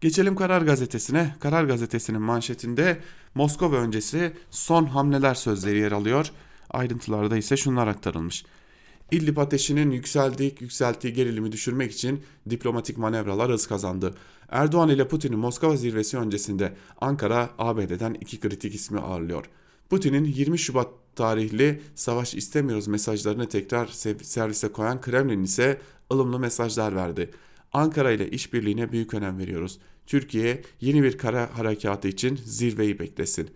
[0.00, 1.34] Geçelim Karar Gazetesi'ne.
[1.40, 3.00] Karar Gazetesi'nin manşetinde
[3.34, 6.30] Moskova öncesi son hamleler sözleri yer alıyor.
[6.70, 8.44] Ayrıntılarda ise şunlar aktarılmış.
[9.10, 14.14] İdlib ateşinin yükseldiği, yükselttiği gerilimi düşürmek için diplomatik manevralar hız kazandı.
[14.48, 19.50] Erdoğan ile Putin'in Moskova zirvesi öncesinde Ankara ABD'den iki kritik ismi ağırlıyor.
[19.90, 23.86] Putin'in 20 Şubat tarihli savaş istemiyoruz mesajlarını tekrar
[24.22, 25.80] servise koyan Kremlin ise
[26.12, 27.30] ılımlı mesajlar verdi.
[27.72, 29.78] Ankara ile işbirliğine büyük önem veriyoruz.
[30.06, 33.50] Türkiye yeni bir kara harekatı için zirveyi beklesin.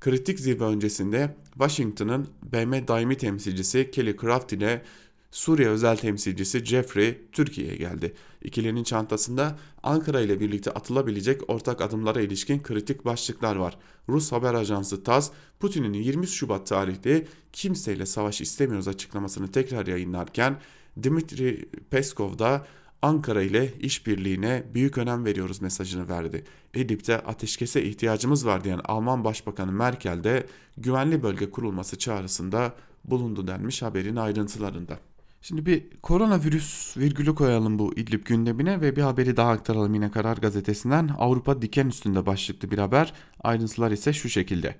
[0.00, 4.82] Kritik zirve öncesinde Washington'ın BM daimi temsilcisi Kelly Craft ile
[5.30, 8.14] Suriye özel temsilcisi Jeffrey Türkiye'ye geldi.
[8.42, 13.78] İkilinin çantasında Ankara ile birlikte atılabilecek ortak adımlara ilişkin kritik başlıklar var.
[14.08, 20.60] Rus haber ajansı TASS, Putin'in 20 Şubat tarihli kimseyle savaş istemiyoruz açıklamasını tekrar yayınlarken
[21.02, 22.66] Dmitri Peskov da
[23.02, 26.44] Ankara ile işbirliğine büyük önem veriyoruz mesajını verdi.
[26.74, 32.74] İdlib'de ateşkese ihtiyacımız var diyen Alman Başbakanı Merkel de güvenli bölge kurulması çağrısında
[33.04, 34.98] bulundu denmiş haberin ayrıntılarında.
[35.42, 40.36] Şimdi bir koronavirüs virgülü koyalım bu İdlib gündemine ve bir haberi daha aktaralım yine Karar
[40.36, 41.10] Gazetesi'nden.
[41.18, 43.12] Avrupa diken üstünde başlıklı bir haber.
[43.44, 44.76] Ayrıntılar ise şu şekilde.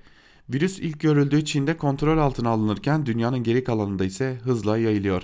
[0.51, 5.23] Virüs ilk görüldüğü Çin'de kontrol altına alınırken dünyanın geri kalanında ise hızla yayılıyor.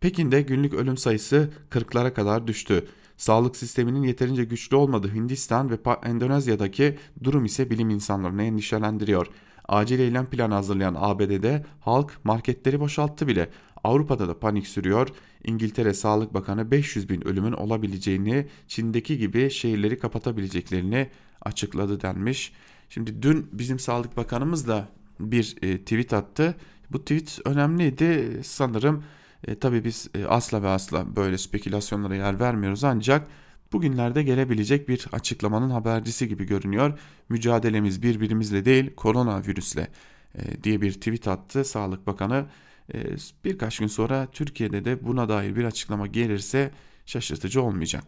[0.00, 2.86] Pekin'de günlük ölüm sayısı 40'lara kadar düştü.
[3.16, 9.26] Sağlık sisteminin yeterince güçlü olmadığı Hindistan ve Endonezya'daki durum ise bilim insanlarını endişelendiriyor.
[9.68, 13.48] Acil eylem planı hazırlayan ABD'de halk marketleri boşalttı bile.
[13.84, 15.08] Avrupa'da da panik sürüyor.
[15.44, 21.10] İngiltere Sağlık Bakanı 500 bin ölümün olabileceğini, Çin'deki gibi şehirleri kapatabileceklerini
[21.42, 22.52] açıkladı denmiş.
[22.88, 24.88] Şimdi dün bizim Sağlık Bakanımız da
[25.20, 26.54] bir e, tweet attı.
[26.90, 28.40] Bu tweet önemliydi.
[28.44, 29.04] Sanırım
[29.48, 33.28] e, tabii biz e, asla ve asla böyle spekülasyonlara yer vermiyoruz ancak
[33.72, 36.98] bugünlerde gelebilecek bir açıklamanın habercisi gibi görünüyor.
[37.28, 39.88] Mücadelemiz birbirimizle değil koronavirüsle
[40.34, 42.46] e, diye bir tweet attı Sağlık Bakanı.
[42.94, 46.70] E, birkaç gün sonra Türkiye'de de buna dair bir açıklama gelirse
[47.06, 48.04] şaşırtıcı olmayacak.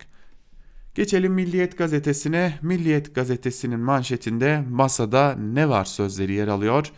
[0.94, 2.58] Geçelim Milliyet gazetesine.
[2.62, 6.92] Milliyet gazetesinin manşetinde masada ne var sözleri yer alıyor.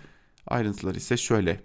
[0.46, 1.60] Ayrıntılar ise şöyle.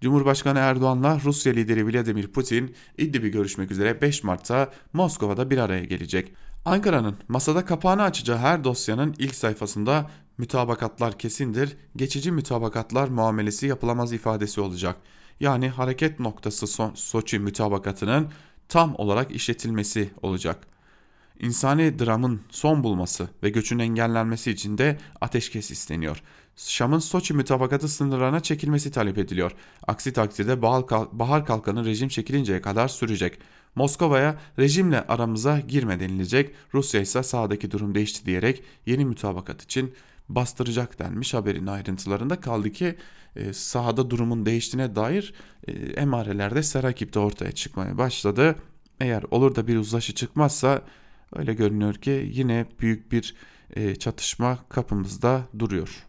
[0.00, 6.32] Cumhurbaşkanı Erdoğan'la Rusya lideri Vladimir Putin İdlib'i görüşmek üzere 5 Mart'ta Moskova'da bir araya gelecek.
[6.64, 14.60] Ankara'nın masada kapağını açacağı her dosyanın ilk sayfasında mütabakatlar kesindir, geçici mütabakatlar muamelesi yapılamaz ifadesi
[14.60, 14.96] olacak.
[15.40, 18.28] Yani hareket noktası so Soçi mütabakatının
[18.68, 20.66] tam olarak işletilmesi olacak.
[21.40, 26.22] İnsani dramın son bulması ve göçün engellenmesi için de ateşkes isteniyor.
[26.56, 29.52] Şam'ın Soçi mütabakatı sınırlarına çekilmesi talep ediliyor.
[29.86, 30.62] Aksi takdirde
[31.12, 33.38] bahar kalkanı rejim çekilinceye kadar sürecek.
[33.74, 36.54] Moskova'ya rejimle aramıza girme denilecek.
[36.74, 39.94] Rusya ise sahadaki durum değişti diyerek yeni mütabakat için
[40.28, 42.40] bastıracak denmiş haberin ayrıntılarında.
[42.40, 42.96] Kaldı ki
[43.36, 45.34] e, sahada durumun değiştiğine dair
[45.66, 48.56] e, emarelerde Serakip'te ortaya çıkmaya başladı.
[49.00, 50.82] Eğer olur da bir uzlaşı çıkmazsa
[51.36, 53.34] öyle görünüyor ki yine büyük bir
[53.76, 56.08] e, çatışma kapımızda duruyor.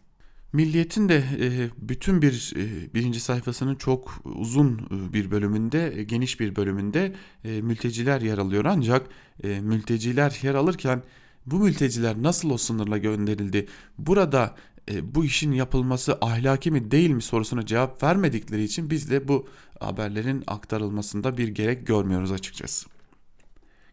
[0.52, 6.56] Milliyet'in de e, bütün bir e, birinci sayfasının çok uzun e, bir bölümünde, geniş bir
[6.56, 8.64] bölümünde mülteciler yer alıyor.
[8.64, 9.06] Ancak
[9.44, 11.02] mülteciler yer alırken
[11.46, 13.66] bu mülteciler nasıl o sınırla gönderildi?
[13.98, 14.56] Burada
[15.02, 19.48] bu işin yapılması ahlaki mi değil mi sorusuna cevap vermedikleri için biz de bu
[19.80, 22.88] haberlerin aktarılmasında bir gerek görmüyoruz açıkçası.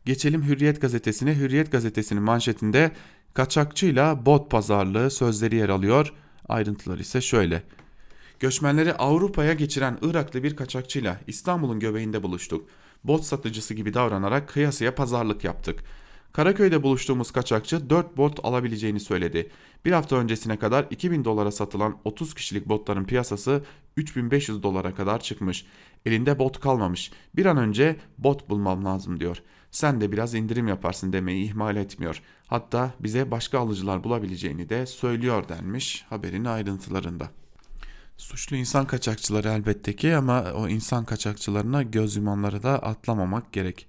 [0.05, 1.35] Geçelim Hürriyet gazetesine.
[1.35, 2.91] Hürriyet gazetesinin manşetinde
[3.33, 6.13] kaçakçıyla bot pazarlığı sözleri yer alıyor.
[6.49, 7.63] Ayrıntılar ise şöyle.
[8.39, 12.69] Göçmenleri Avrupa'ya geçiren Iraklı bir kaçakçıyla İstanbul'un göbeğinde buluştuk.
[13.03, 15.79] Bot satıcısı gibi davranarak kıyasıya pazarlık yaptık.
[16.33, 19.49] Karaköy'de buluştuğumuz kaçakçı 4 bot alabileceğini söyledi.
[19.85, 23.63] Bir hafta öncesine kadar 2000 dolara satılan 30 kişilik botların piyasası
[23.97, 25.65] 3500 dolara kadar çıkmış.
[26.05, 27.11] Elinde bot kalmamış.
[27.35, 32.21] Bir an önce bot bulmam lazım diyor sen de biraz indirim yaparsın demeyi ihmal etmiyor.
[32.47, 37.29] Hatta bize başka alıcılar bulabileceğini de söylüyor denmiş haberin ayrıntılarında.
[38.17, 43.87] Suçlu insan kaçakçıları elbette ki ama o insan kaçakçılarına göz yumanları da atlamamak gerek.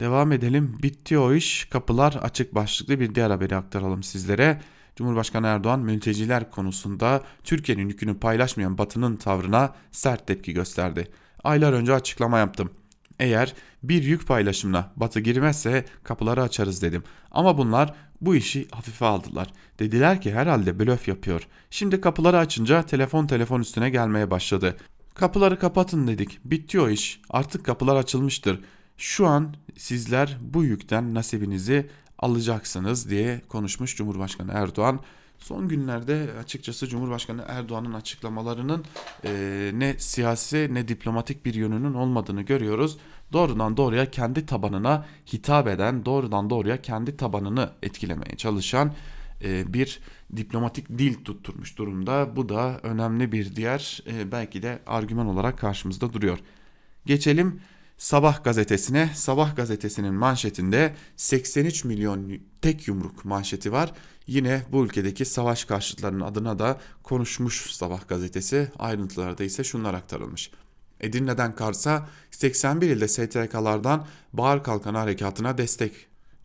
[0.00, 0.78] Devam edelim.
[0.82, 1.64] Bitti o iş.
[1.64, 4.60] Kapılar açık başlıklı bir diğer haberi aktaralım sizlere.
[4.96, 11.08] Cumhurbaşkanı Erdoğan mülteciler konusunda Türkiye'nin yükünü paylaşmayan Batı'nın tavrına sert tepki gösterdi.
[11.44, 12.70] Aylar önce açıklama yaptım.
[13.18, 17.02] Eğer bir yük paylaşımına Batı girmezse kapıları açarız dedim.
[17.30, 19.52] Ama bunlar bu işi hafife aldılar.
[19.78, 21.48] Dediler ki herhalde blöf yapıyor.
[21.70, 24.76] Şimdi kapıları açınca telefon telefon üstüne gelmeye başladı.
[25.14, 26.38] Kapıları kapatın dedik.
[26.44, 27.20] Bitti o iş.
[27.30, 28.60] Artık kapılar açılmıştır.
[28.96, 35.00] Şu an sizler bu yükten nasibinizi alacaksınız diye konuşmuş Cumhurbaşkanı Erdoğan.
[35.38, 38.84] Son günlerde açıkçası Cumhurbaşkanı Erdoğan'ın açıklamalarının
[39.24, 42.98] e, ne siyasi ne diplomatik bir yönünün olmadığını görüyoruz.
[43.32, 48.92] Doğrudan doğruya kendi tabanına hitap eden, doğrudan doğruya kendi tabanını etkilemeye çalışan
[49.42, 50.00] e, bir
[50.36, 52.36] diplomatik dil tutturmuş durumda.
[52.36, 56.38] Bu da önemli bir diğer e, belki de argüman olarak karşımızda duruyor.
[57.06, 57.60] Geçelim
[57.98, 59.10] Sabah gazetesine.
[59.14, 63.92] Sabah gazetesinin manşetinde 83 milyon tek yumruk manşeti var.
[64.26, 68.72] Yine bu ülkedeki savaş karşıtlarının adına da konuşmuş Sabah gazetesi.
[68.78, 70.50] Ayrıntılarda ise şunlar aktarılmış.
[71.00, 75.92] Edirne'den Kars'a 81 ilde STK'lardan Bahar Kalkanı Harekatı'na destek.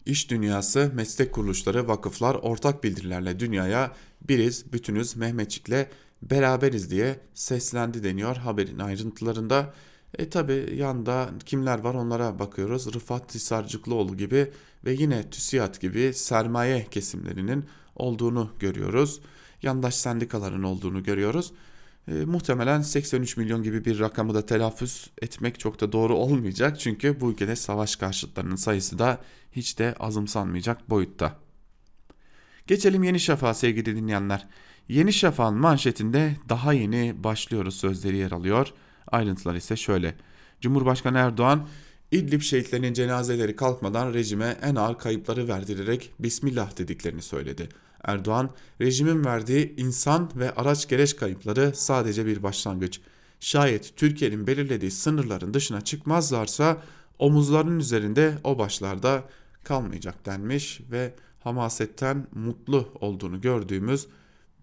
[0.05, 5.87] İş dünyası, meslek kuruluşları, vakıflar ortak bildirilerle dünyaya biriz, bütünüz, Mehmetçik'le
[6.21, 9.73] beraberiz diye seslendi deniyor haberin ayrıntılarında.
[10.17, 12.93] E tabi yanda kimler var onlara bakıyoruz.
[12.93, 14.51] Rıfat Hisarcıklıoğlu gibi
[14.85, 19.21] ve yine TÜSİAD gibi sermaye kesimlerinin olduğunu görüyoruz.
[19.61, 21.53] Yandaş sendikaların olduğunu görüyoruz.
[22.07, 26.79] E, muhtemelen 83 milyon gibi bir rakamı da telaffuz etmek çok da doğru olmayacak.
[26.79, 31.35] Çünkü bu ülkede savaş karşıtlarının sayısı da hiç de azımsanmayacak boyutta.
[32.67, 34.47] Geçelim Yeni Şafak'a sevgili dinleyenler.
[34.87, 38.73] Yeni Şafak'ın manşetinde daha yeni başlıyoruz sözleri yer alıyor.
[39.11, 40.15] Ayrıntılar ise şöyle.
[40.61, 41.67] Cumhurbaşkanı Erdoğan
[42.11, 47.69] İdlib şehitlerinin cenazeleri kalkmadan rejime en ağır kayıpları verdirerek Bismillah dediklerini söyledi.
[48.03, 48.49] Erdoğan,
[48.81, 52.99] rejimin verdiği insan ve araç gereç kayıpları sadece bir başlangıç.
[53.39, 56.81] Şayet Türkiye'nin belirlediği sınırların dışına çıkmazlarsa
[57.19, 59.23] omuzlarının üzerinde o başlarda
[59.63, 64.07] kalmayacak denmiş ve hamasetten mutlu olduğunu gördüğümüz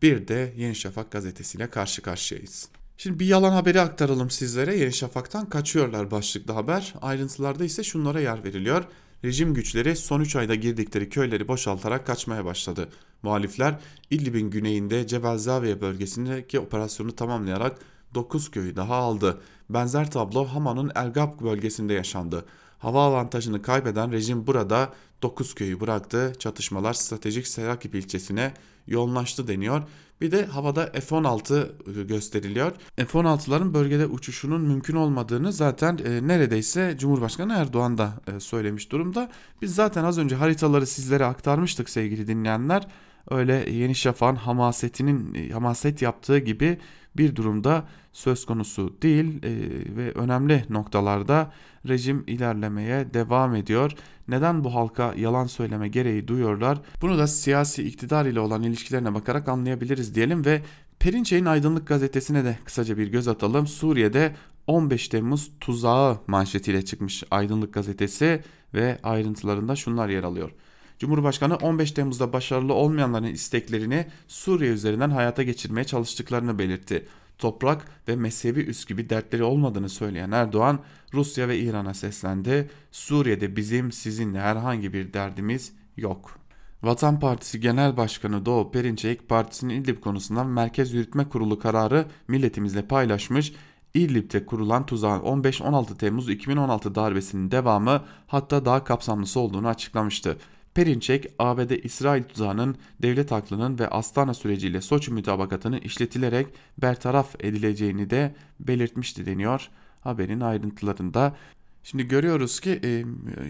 [0.03, 2.69] bir de Yeni Şafak gazetesiyle karşı karşıyayız.
[2.99, 4.77] Şimdi bir yalan haberi aktaralım sizlere.
[4.77, 6.95] Yeni Şafak'tan kaçıyorlar başlıklı haber.
[7.03, 8.85] Ayrıntılarda ise şunlara yer veriliyor.
[9.25, 12.89] Rejim güçleri son 3 ayda girdikleri köyleri boşaltarak kaçmaya başladı.
[13.23, 13.79] Muhalifler
[14.11, 17.79] İdlib'in güneyinde Cebel bölgesindeki operasyonu tamamlayarak
[18.15, 19.41] 9 köyü daha aldı.
[19.71, 22.45] Benzer tablo Hama'nın Elgab bölgesinde yaşandı.
[22.79, 26.33] Hava avantajını kaybeden rejim burada 9 köyü bıraktı.
[26.39, 28.55] Çatışmalar stratejik Serakip ilçesine
[28.87, 29.83] yoğunlaştı deniyor.
[30.21, 31.69] Bir de havada F-16
[32.01, 32.73] e, gösteriliyor.
[32.97, 39.31] F-16'ların bölgede uçuşunun mümkün olmadığını zaten e, neredeyse Cumhurbaşkanı Erdoğan da e, söylemiş durumda.
[39.63, 42.87] Biz zaten az önce haritaları sizlere aktarmıştık sevgili dinleyenler.
[43.31, 46.79] Öyle Yeni Şafak'ın hamasetinin e, hamaset yaptığı gibi
[47.17, 49.51] bir durumda söz konusu değil e,
[49.97, 51.53] ve önemli noktalarda
[51.89, 53.93] rejim ilerlemeye devam ediyor.
[54.29, 56.79] Neden bu halka yalan söyleme gereği duyuyorlar?
[57.03, 60.63] Bunu da siyasi iktidar ile olan ilişkilerine bakarak anlayabiliriz diyelim ve
[60.99, 63.67] Perinçey'in Aydınlık gazetesine de kısaca bir göz atalım.
[63.67, 64.35] Suriye'de
[64.67, 68.43] 15 Temmuz tuzağı manşetiyle çıkmış Aydınlık gazetesi
[68.75, 70.51] ve ayrıntılarında şunlar yer alıyor.
[70.99, 77.07] Cumhurbaşkanı 15 Temmuz'da başarılı olmayanların isteklerini Suriye üzerinden hayata geçirmeye çalıştıklarını belirtti.
[77.39, 80.79] Toprak ve mezhebi üst gibi dertleri olmadığını söyleyen Erdoğan,
[81.15, 82.71] Rusya ve İran'a seslendi.
[82.91, 86.39] Suriye'de bizim sizinle herhangi bir derdimiz yok.
[86.83, 93.53] Vatan Partisi Genel Başkanı Doğu Perinçek partisinin İdlib konusundan Merkez Yürütme Kurulu kararı milletimizle paylaşmış.
[93.95, 100.39] İdlib'de kurulan tuzağın 15-16 Temmuz 2016 darbesinin devamı hatta daha kapsamlısı olduğunu açıklamıştı.
[100.77, 106.47] Perinçek, ABD-İsrail tuzağının devlet aklının ve Astana süreciyle Soçi mütabakatının işletilerek
[106.79, 109.69] bertaraf edileceğini de belirtmişti deniyor
[110.01, 111.37] haberin ayrıntılarında.
[111.83, 113.05] Şimdi görüyoruz ki e,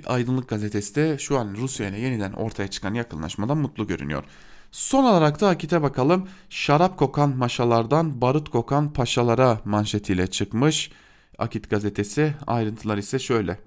[0.07, 4.25] Aydınlık Gazetesi de şu an Rusya ile yeniden ortaya çıkan yakınlaşmadan mutlu görünüyor.
[4.71, 6.29] Son olarak da Akit'e bakalım.
[6.51, 10.91] Şarap kokan maşalardan barut kokan paşalara manşetiyle çıkmış.
[11.39, 13.59] Akit gazetesi ayrıntılar ise şöyle.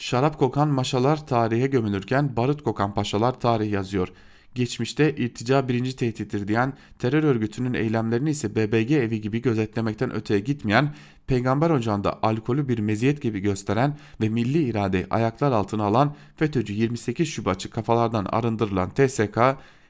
[0.00, 4.08] Şarap kokan maşalar tarihe gömülürken barut kokan paşalar tarih yazıyor.
[4.54, 10.94] Geçmişte irtica birinci tehdittir diyen terör örgütünün eylemlerini ise BBG evi gibi gözetlemekten öteye gitmeyen,
[11.26, 17.28] peygamber ocağında alkolü bir meziyet gibi gösteren ve milli iradeyi ayaklar altına alan FETÖ'cü 28
[17.28, 19.38] Şubatçı kafalardan arındırılan TSK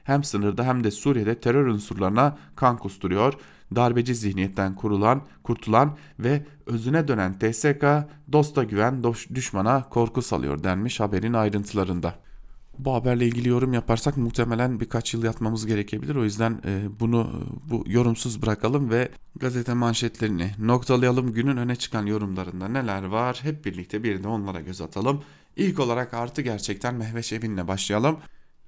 [0.03, 3.33] hem sınırda hem de Suriye'de terör unsurlarına kan kusturuyor
[3.75, 7.85] darbeci zihniyetten kurulan, kurtulan ve özüne dönen TSK
[8.31, 9.03] dosta güven
[9.35, 12.15] düşmana korku salıyor denmiş haberin ayrıntılarında.
[12.79, 16.15] Bu haberle ilgili yorum yaparsak muhtemelen birkaç yıl yatmamız gerekebilir.
[16.15, 21.33] O yüzden e, bunu bu yorumsuz bırakalım ve gazete manşetlerini noktalayalım.
[21.33, 25.21] Günün öne çıkan yorumlarında neler var hep birlikte bir de onlara göz atalım.
[25.55, 28.17] İlk olarak artı gerçekten Mehveş Evin'le başlayalım.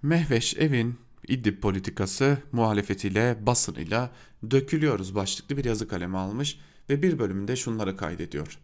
[0.01, 0.95] Mehveş Evin
[1.27, 4.12] İdlib politikası muhalefetiyle basınıyla
[4.51, 6.59] dökülüyoruz başlıklı bir yazı kalemi almış
[6.89, 8.59] ve bir bölümünde şunları kaydediyor.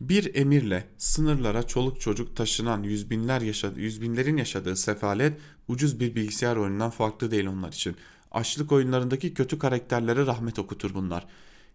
[0.00, 6.14] Bir emirle sınırlara çoluk çocuk taşınan yüz binler yaşadı, yüz binlerin yaşadığı sefalet ucuz bir
[6.14, 7.96] bilgisayar oyunundan farklı değil onlar için.
[8.32, 11.26] Açlık oyunlarındaki kötü karakterlere rahmet okutur bunlar.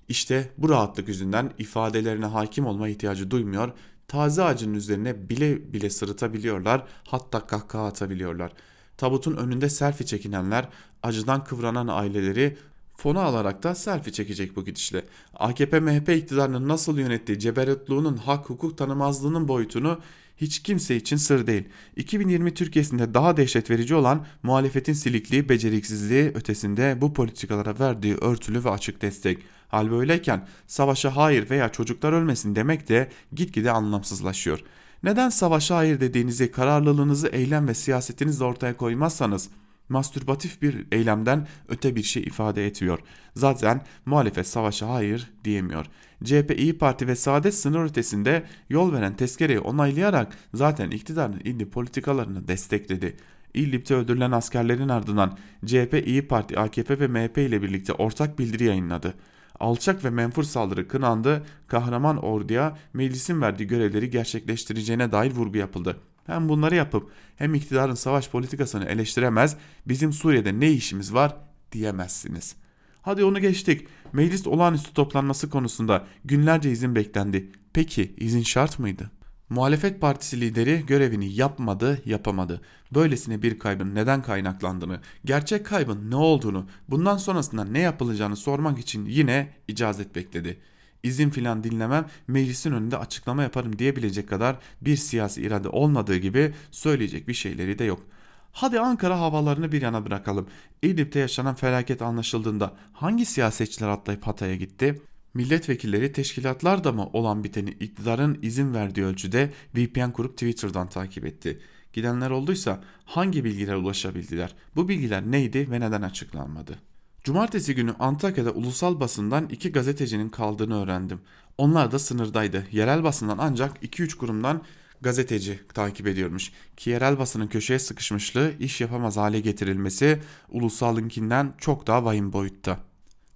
[0.09, 3.71] İşte bu rahatlık yüzünden ifadelerine hakim olma ihtiyacı duymuyor,
[4.07, 8.70] taze ağacın üzerine bile bile sırıtabiliyorlar, hatta kahkaha atabiliyorlar.''
[9.01, 10.67] Tabutun önünde selfie çekinenler,
[11.03, 12.57] acıdan kıvranan aileleri
[12.95, 15.05] fonu alarak da selfie çekecek bu gidişle.
[15.33, 19.99] AKP MHP iktidarının nasıl yönettiği ceberutluğunun hak hukuk tanımazlığının boyutunu
[20.37, 21.63] hiç kimse için sır değil.
[21.95, 28.69] 2020 Türkiye'sinde daha dehşet verici olan muhalefetin silikliği, beceriksizliği ötesinde bu politikalara verdiği örtülü ve
[28.69, 29.39] açık destek.
[29.67, 36.51] Hal böyleyken savaşa hayır veya çocuklar ölmesin demek de gitgide anlamsızlaşıyor.'' Neden savaşa hayır dediğinizi,
[36.51, 39.49] kararlılığınızı eylem ve siyasetinizle ortaya koymazsanız
[39.91, 42.99] Mastürbatif bir eylemden öte bir şey ifade etmiyor.
[43.35, 45.85] Zaten muhalefet savaşa hayır diyemiyor.
[46.23, 52.47] CHP, İyi Parti ve Saadet sınır ötesinde yol veren tezkereyi onaylayarak zaten iktidarın illi politikalarını
[52.47, 53.17] destekledi.
[53.53, 59.13] İdlib'de öldürülen askerlerin ardından CHP, İyi Parti, AKP ve MHP ile birlikte ortak bildiri yayınladı.
[59.61, 65.97] Alçak ve menfur saldırı kınandı, kahraman orduya meclisin verdiği görevleri gerçekleştireceğine dair vurgu yapıldı.
[66.25, 69.57] Hem bunları yapıp hem iktidarın savaş politikasını eleştiremez,
[69.87, 71.37] bizim Suriye'de ne işimiz var
[71.71, 72.55] diyemezsiniz.
[73.01, 73.87] Hadi onu geçtik.
[74.13, 77.51] Meclis olağanüstü toplanması konusunda günlerce izin beklendi.
[77.73, 79.11] Peki izin şart mıydı?
[79.51, 82.61] Muhalefet partisi lideri görevini yapmadı, yapamadı.
[82.93, 89.05] Böylesine bir kaybın neden kaynaklandığını, gerçek kaybın ne olduğunu, bundan sonrasında ne yapılacağını sormak için
[89.05, 90.59] yine icazet bekledi.
[91.03, 97.27] İzin filan dinlemem, meclisin önünde açıklama yaparım diyebilecek kadar bir siyasi irade olmadığı gibi söyleyecek
[97.27, 98.03] bir şeyleri de yok.
[98.51, 100.47] Hadi Ankara havalarını bir yana bırakalım.
[100.81, 105.01] İdlib'de yaşanan felaket anlaşıldığında hangi siyasetçiler atlayıp Hatay'a gitti?
[105.33, 111.59] Milletvekilleri teşkilatlar da mı olan biteni iktidarın izin verdiği ölçüde VPN kurup Twitter'dan takip etti.
[111.93, 114.55] Gidenler olduysa hangi bilgiler ulaşabildiler?
[114.75, 116.79] Bu bilgiler neydi ve neden açıklanmadı?
[117.23, 121.21] Cumartesi günü Antakya'da ulusal basından iki gazetecinin kaldığını öğrendim.
[121.57, 122.67] Onlar da sınırdaydı.
[122.71, 124.61] Yerel basından ancak 2-3 kurumdan
[125.01, 126.51] gazeteci takip ediyormuş.
[126.77, 130.19] Ki yerel basının köşeye sıkışmışlığı iş yapamaz hale getirilmesi
[130.49, 132.90] ulusalınkinden çok daha vahim boyutta.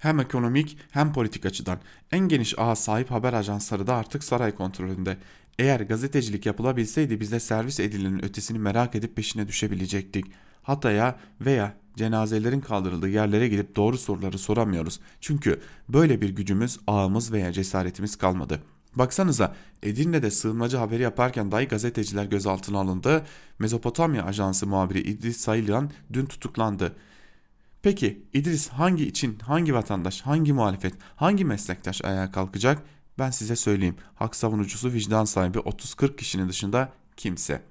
[0.05, 1.79] Hem ekonomik hem politik açıdan
[2.11, 5.17] en geniş ağa sahip haber ajansları da artık saray kontrolünde.
[5.59, 10.25] Eğer gazetecilik yapılabilseydi biz de servis edilenin ötesini merak edip peşine düşebilecektik.
[10.63, 14.99] Hatay'a veya cenazelerin kaldırıldığı yerlere gidip doğru soruları soramıyoruz.
[15.21, 18.59] Çünkü böyle bir gücümüz, ağımız veya cesaretimiz kalmadı.
[18.95, 23.25] Baksanıza Edirne'de sığınmacı haberi yaparken dahi gazeteciler gözaltına alındı.
[23.59, 26.95] Mezopotamya Ajansı muhabiri İdris Sayılyan dün tutuklandı.
[27.85, 32.83] Peki İdris hangi için, hangi vatandaş, hangi muhalefet, hangi meslektaş ayağa kalkacak?
[33.19, 33.95] Ben size söyleyeyim.
[34.15, 37.61] Hak savunucusu vicdan sahibi 30-40 kişinin dışında kimse.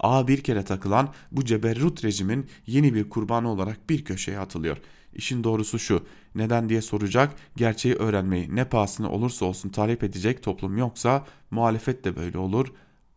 [0.00, 4.76] A bir kere takılan bu ceberrut rejimin yeni bir kurbanı olarak bir köşeye atılıyor.
[5.14, 10.78] İşin doğrusu şu, neden diye soracak, gerçeği öğrenmeyi ne pahasına olursa olsun talep edecek toplum
[10.78, 12.72] yoksa muhalefet de böyle olur,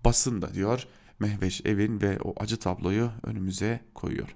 [0.06, 0.88] basın da diyor
[1.20, 4.36] Mehveş Evin ve o acı tabloyu önümüze koyuyor.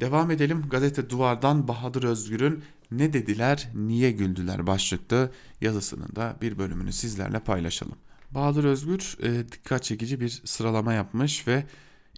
[0.00, 5.30] Devam edelim gazete Duvar'dan Bahadır Özgür'ün Ne dediler, niye güldüler başlıklı
[5.60, 7.96] yazısının da bir bölümünü sizlerle paylaşalım.
[8.30, 11.64] Bahadır Özgür e, dikkat çekici bir sıralama yapmış ve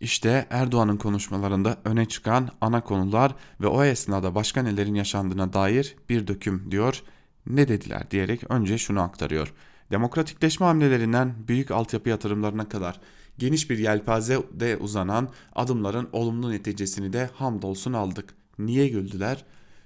[0.01, 6.27] işte Erdoğan'ın konuşmalarında öne çıkan ana konular ve o esnada başka nelerin yaşandığına dair bir
[6.27, 7.03] döküm diyor.
[7.47, 9.53] Ne dediler diyerek önce şunu aktarıyor.
[9.91, 13.01] Demokratikleşme hamlelerinden büyük altyapı yatırımlarına kadar
[13.39, 18.35] geniş bir yelpazede uzanan adımların olumlu neticesini de hamdolsun aldık.
[18.59, 19.45] Niye güldüler?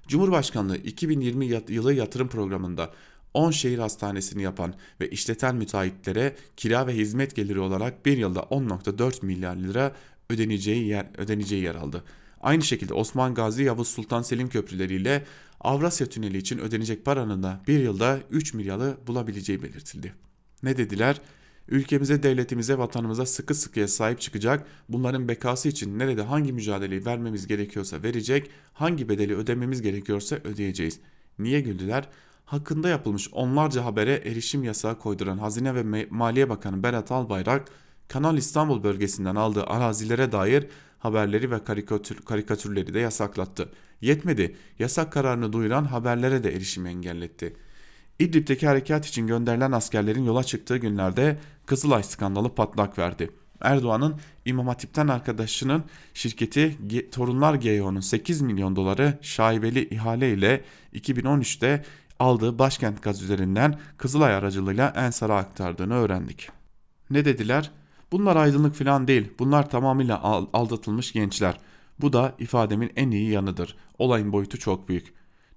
[0.09, 2.91] Cumhurbaşkanlığı 2020 yılı yatırım programında
[3.35, 9.27] 10 şehir hastanesini yapan ve işleten müteahhitlere kira ve hizmet geliri olarak bir yılda 10.4
[9.27, 9.93] milyar lira
[10.31, 12.05] ödeneceği yer, ödeneceği yer aldı.
[12.41, 15.25] Aynı şekilde Osman Gazi Yavuz Sultan Selim köprüleriyle
[15.61, 20.15] Avrasya Tüneli için ödenecek paranın da bir yılda 3 milyarı bulabileceği belirtildi.
[20.63, 21.21] Ne dediler?
[21.69, 28.03] Ülkemize, devletimize, vatanımıza sıkı sıkıya sahip çıkacak, bunların bekası için nerede hangi mücadeleyi vermemiz gerekiyorsa
[28.03, 31.01] verecek, hangi bedeli ödememiz gerekiyorsa ödeyeceğiz.
[31.39, 32.09] Niye güldüler?
[32.49, 37.69] hakkında yapılmış onlarca habere erişim yasağı koyduran Hazine ve Maliye Bakanı Berat Albayrak,
[38.09, 40.67] Kanal İstanbul bölgesinden aldığı arazilere dair
[40.99, 43.69] haberleri ve karikatür, karikatürleri de yasaklattı.
[44.01, 47.57] Yetmedi, yasak kararını duyuran haberlere de erişim engelletti.
[48.19, 53.31] İdlib'deki harekat için gönderilen askerlerin yola çıktığı günlerde Kızılay skandalı patlak verdi.
[53.61, 56.77] Erdoğan'ın İmam Hatip'ten arkadaşının şirketi
[57.11, 60.65] Torunlar GEO'nun 8 milyon doları şaibeli ihale ile
[60.95, 61.85] 2013'te
[62.19, 66.49] aldığı başkent gaz üzerinden Kızılay aracılığıyla Ensar'a aktardığını öğrendik.
[67.11, 67.71] Ne dediler?
[68.13, 69.33] Bunlar aydınlık falan değil.
[69.39, 71.59] Bunlar tamamıyla aldatılmış gençler.
[72.01, 73.77] Bu da ifademin en iyi yanıdır.
[73.99, 75.15] Olayın boyutu çok büyük.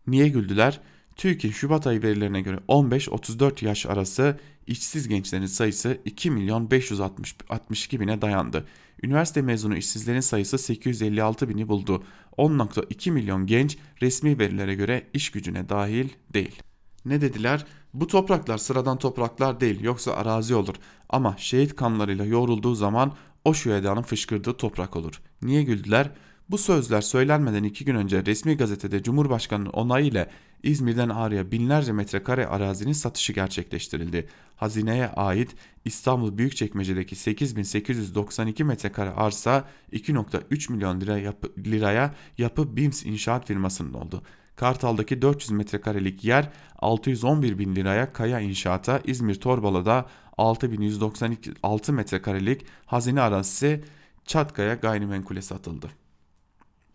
[0.08, 0.80] Niye güldüler?
[1.16, 8.22] TÜİK'in Şubat ayı verilerine göre 15-34 yaş arası işsiz gençlerin sayısı 2 milyon 562 bine
[8.22, 8.66] dayandı.
[9.04, 12.04] Üniversite mezunu işsizlerin sayısı 856 bini buldu.
[12.38, 16.62] 10.2 milyon genç resmi verilere göre iş gücüne dahil değil.
[17.06, 17.66] Ne dediler?
[17.94, 20.76] Bu topraklar sıradan topraklar değil yoksa arazi olur
[21.10, 23.14] ama şehit kanlarıyla yoğrulduğu zaman
[23.46, 25.22] o şühedanın fışkırdığı toprak olur.
[25.42, 26.12] Niye güldüler?
[26.52, 30.30] Bu sözler söylenmeden iki gün önce resmi gazetede Cumhurbaşkanı'nın onayı ile
[30.64, 34.28] İzmir'den Ağrı'ya binlerce metrekare arazinin satışı gerçekleştirildi.
[34.56, 43.48] Hazineye ait İstanbul Büyükçekmece'deki 8892 metrekare arsa 2.3 milyon lira yapı, liraya yapı BIMS inşaat
[43.48, 44.22] firmasının oldu.
[44.56, 46.50] Kartal'daki 400 metrekarelik yer
[46.80, 50.06] 611 bin liraya Kaya İnşaat'a, İzmir Torbalı'da
[50.38, 53.84] 6196 metrekarelik hazine arazisi
[54.26, 56.01] Çatkaya gayrimenkule satıldı.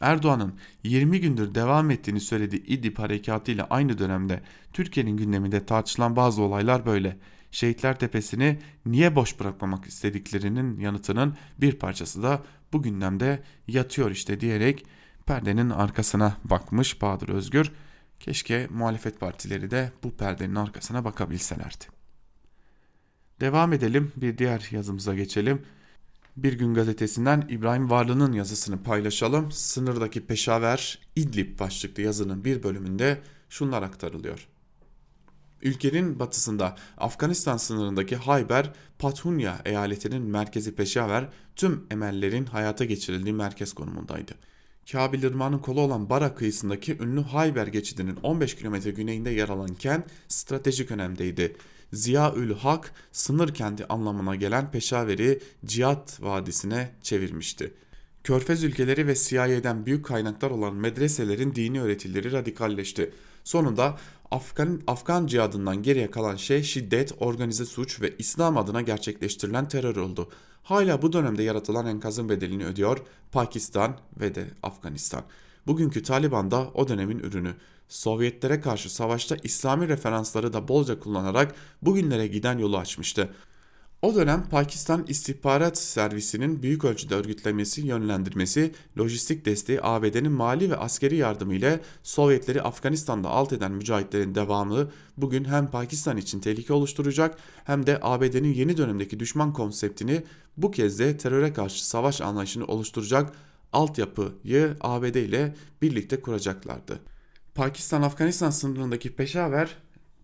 [0.00, 4.42] Erdoğan'ın 20 gündür devam ettiğini söylediği İdlib harekatı ile aynı dönemde
[4.72, 7.16] Türkiye'nin gündeminde tartışılan bazı olaylar böyle.
[7.50, 12.42] Şehitler Tepesi'ni niye boş bırakmamak istediklerinin yanıtının bir parçası da
[12.72, 14.86] bu gündemde yatıyor işte diyerek
[15.26, 17.72] perdenin arkasına bakmış Bahadır Özgür.
[18.20, 21.84] Keşke muhalefet partileri de bu perdenin arkasına bakabilselerdi.
[23.40, 25.62] Devam edelim bir diğer yazımıza geçelim.
[26.36, 29.52] Bir Gün Gazetesi'nden İbrahim Varlı'nın yazısını paylaşalım.
[29.52, 34.48] Sınırdaki Peşaver İdlib başlıklı yazının bir bölümünde şunlar aktarılıyor.
[35.62, 44.32] Ülkenin batısında Afganistan sınırındaki Hayber Pathunya eyaletinin merkezi Peşaver tüm emellerin hayata geçirildiği merkez konumundaydı.
[44.92, 50.04] Kabil Irmağı'nın kolu olan Bara kıyısındaki ünlü Hayber geçidinin 15 kilometre güneyinde yer alan kent
[50.28, 51.56] stratejik önemdeydi.
[51.92, 57.74] Ziyaül Hak sınır kenti anlamına gelen Peşaver'i Cihat Vadisi'ne çevirmişti.
[58.24, 63.12] Körfez ülkeleri ve CIA'den büyük kaynaklar olan medreselerin dini öğretileri radikalleşti.
[63.44, 63.98] Sonunda
[64.30, 70.28] Afgan, Afgan cihadından geriye kalan şey şiddet, organize suç ve İslam adına gerçekleştirilen terör oldu.
[70.62, 72.98] Hala bu dönemde yaratılan enkazın bedelini ödüyor
[73.32, 75.24] Pakistan ve de Afganistan.
[75.66, 77.54] Bugünkü Taliban da o dönemin ürünü.
[77.88, 83.30] Sovyetlere karşı savaşta İslami referansları da bolca kullanarak bugünlere giden yolu açmıştı.
[84.02, 91.16] O dönem Pakistan İstihbarat Servisi'nin büyük ölçüde örgütlemesi, yönlendirmesi, lojistik desteği ABD'nin mali ve askeri
[91.16, 97.86] yardımı ile Sovyetleri Afganistan'da alt eden mücahitlerin devamı bugün hem Pakistan için tehlike oluşturacak hem
[97.86, 100.22] de ABD'nin yeni dönemdeki düşman konseptini
[100.56, 103.32] bu kez de teröre karşı savaş anlayışını oluşturacak
[103.76, 107.00] altyapıyı ABD ile birlikte kuracaklardı.
[107.54, 109.76] Pakistan-Afganistan sınırındaki Peşaver,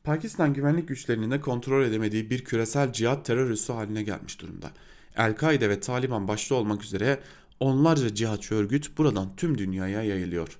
[0.04, 4.70] Pakistan güvenlik güçlerinin de kontrol edemediği bir küresel cihat terör üssü haline gelmiş durumda.
[5.16, 7.20] El-Kaide ve Taliban başta olmak üzere
[7.60, 10.58] onlarca cihatçı örgüt buradan tüm dünyaya yayılıyor.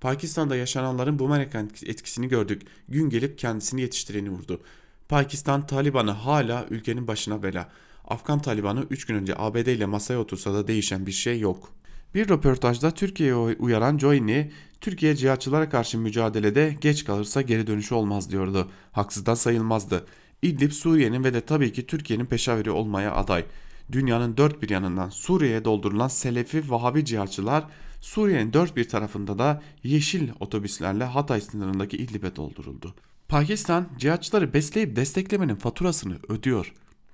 [0.00, 1.54] Pakistan'da yaşananların bumerang
[1.86, 2.62] etkisini gördük.
[2.88, 4.60] Gün gelip kendisini yetiştireni vurdu.
[5.08, 7.68] Pakistan Taliban'ı hala ülkenin başına bela.
[8.04, 11.76] Afgan Taliban'ı 3 gün önce ABD ile masaya otursa da değişen bir şey yok.
[12.16, 14.50] Bir röportajda Türkiye'ye uyaran Joyni,
[14.80, 18.70] Türkiye cihatçılara karşı mücadelede geç kalırsa geri dönüşü olmaz diyordu.
[18.92, 20.06] Haksız da sayılmazdı.
[20.42, 23.44] İdlib Suriye'nin ve de tabii ki Türkiye'nin peşaveri olmaya aday.
[23.92, 27.64] Dünyanın dört bir yanından Suriye'ye doldurulan Selefi Vahabi cihatçılar
[28.00, 32.94] Suriye'nin dört bir tarafında da yeşil otobüslerle Hatay sınırındaki İdlib'e dolduruldu.
[33.28, 36.72] Pakistan cihatçıları besleyip desteklemenin faturasını ödüyor.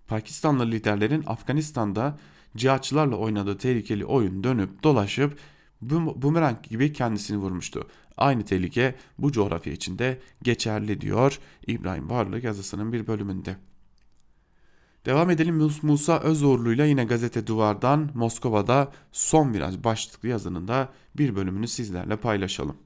[0.09, 2.19] Pakistanlı liderlerin Afganistan'da
[2.57, 5.39] cihatçılarla oynadığı tehlikeli oyun dönüp dolaşıp
[5.81, 7.87] bumerang gibi kendisini vurmuştu.
[8.17, 13.57] Aynı tehlike bu coğrafya içinde geçerli diyor İbrahim Varlı yazısının bir bölümünde.
[15.07, 21.37] Devam edelim Musa Özoğurlu ile yine gazete duvardan Moskova'da son viraj başlıklı yazının da bir
[21.37, 22.77] bölümünü sizlerle paylaşalım.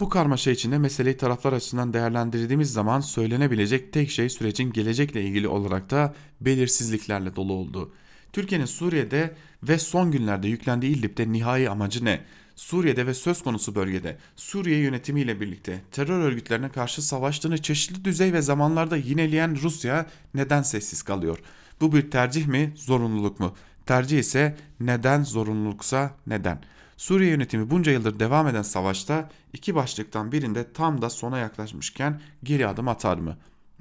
[0.00, 5.90] Bu karmaşa içinde meseleyi taraflar açısından değerlendirdiğimiz zaman söylenebilecek tek şey sürecin gelecekle ilgili olarak
[5.90, 7.92] da belirsizliklerle dolu olduğu.
[8.32, 12.20] Türkiye'nin Suriye'de ve son günlerde yüklendiği İdlib'de nihai amacı ne?
[12.56, 18.42] Suriye'de ve söz konusu bölgede Suriye yönetimiyle birlikte terör örgütlerine karşı savaştığını çeşitli düzey ve
[18.42, 21.38] zamanlarda yineleyen Rusya neden sessiz kalıyor?
[21.80, 23.54] Bu bir tercih mi, zorunluluk mu?
[23.86, 26.60] Tercih ise neden, zorunluluksa neden?
[26.96, 32.66] Suriye yönetimi bunca yıldır devam eden savaşta iki başlıktan birinde tam da sona yaklaşmışken geri
[32.66, 33.36] adım atar mı?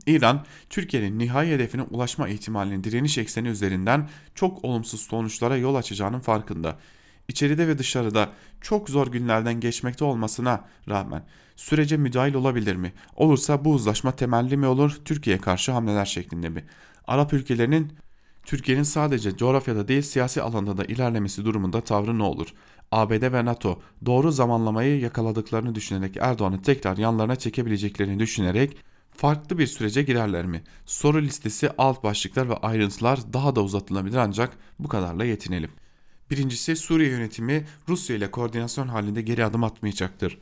[0.07, 6.79] İran, Türkiye'nin nihai hedefine ulaşma ihtimalinin direniş ekseni üzerinden çok olumsuz sonuçlara yol açacağının farkında.
[7.27, 8.29] İçeride ve dışarıda
[8.61, 11.23] çok zor günlerden geçmekte olmasına rağmen
[11.55, 12.93] sürece müdahil olabilir mi?
[13.15, 16.65] Olursa bu uzlaşma temelli mi olur, Türkiye'ye karşı hamleler şeklinde mi?
[17.07, 17.93] Arap ülkelerinin
[18.45, 22.47] Türkiye'nin sadece coğrafyada değil siyasi alanda da ilerlemesi durumunda tavrı ne olur?
[22.91, 28.77] ABD ve NATO doğru zamanlamayı yakaladıklarını düşünerek Erdoğan'ı tekrar yanlarına çekebileceklerini düşünerek
[29.17, 30.63] farklı bir sürece girerler mi?
[30.85, 35.71] Soru listesi, alt başlıklar ve ayrıntılar daha da uzatılabilir ancak bu kadarla yetinelim.
[36.31, 40.37] Birincisi Suriye yönetimi Rusya ile koordinasyon halinde geri adım atmayacaktır.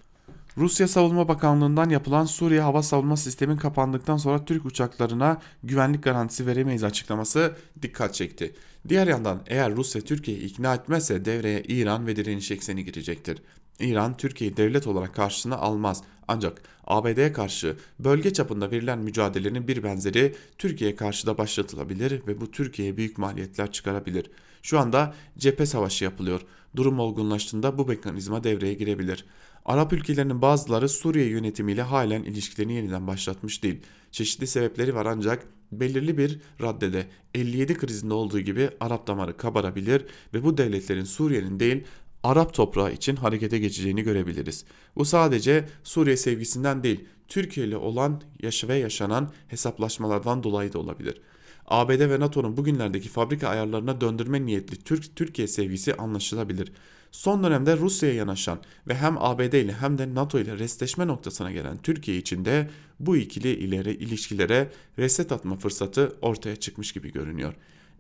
[0.58, 6.84] Rusya Savunma Bakanlığı'ndan yapılan Suriye hava savunma sistemin kapandıktan sonra Türk uçaklarına güvenlik garantisi veremeyiz
[6.84, 8.56] açıklaması dikkat çekti.
[8.90, 13.42] Diğer yandan eğer Rusya Türkiye'yi ikna etmezse devreye İran ve direniş ekseni girecektir.
[13.80, 20.36] İran Türkiye'yi devlet olarak karşısına almaz ancak ABD'ye karşı bölge çapında verilen mücadelenin bir benzeri
[20.58, 24.32] Türkiye'ye karşı da başlatılabilir ve bu Türkiye'ye büyük maliyetler çıkarabilir.
[24.62, 26.42] Şu anda cephe savaşı yapılıyor.
[26.76, 29.26] Durum olgunlaştığında bu mekanizma devreye girebilir.
[29.66, 33.82] Arap ülkelerinin bazıları Suriye yönetimiyle halen ilişkilerini yeniden başlatmış değil.
[34.12, 40.44] Çeşitli sebepleri var ancak belirli bir raddede 57 krizinde olduğu gibi Arap damarı kabarabilir ve
[40.44, 41.84] bu devletlerin Suriye'nin değil
[42.26, 44.66] Arap toprağı için harekete geçeceğini görebiliriz.
[44.96, 51.22] Bu sadece Suriye sevgisinden değil, Türkiye ile olan yaşı ve yaşanan hesaplaşmalardan dolayı da olabilir.
[51.68, 56.72] ABD ve NATO'nun bugünlerdeki fabrika ayarlarına döndürme niyetli Türk Türkiye sevgisi anlaşılabilir.
[57.12, 61.78] Son dönemde Rusya'ya yanaşan ve hem ABD ile hem de NATO ile restleşme noktasına gelen
[61.78, 62.70] Türkiye için de
[63.00, 67.54] bu ikili ileri ilişkilere reset atma fırsatı ortaya çıkmış gibi görünüyor.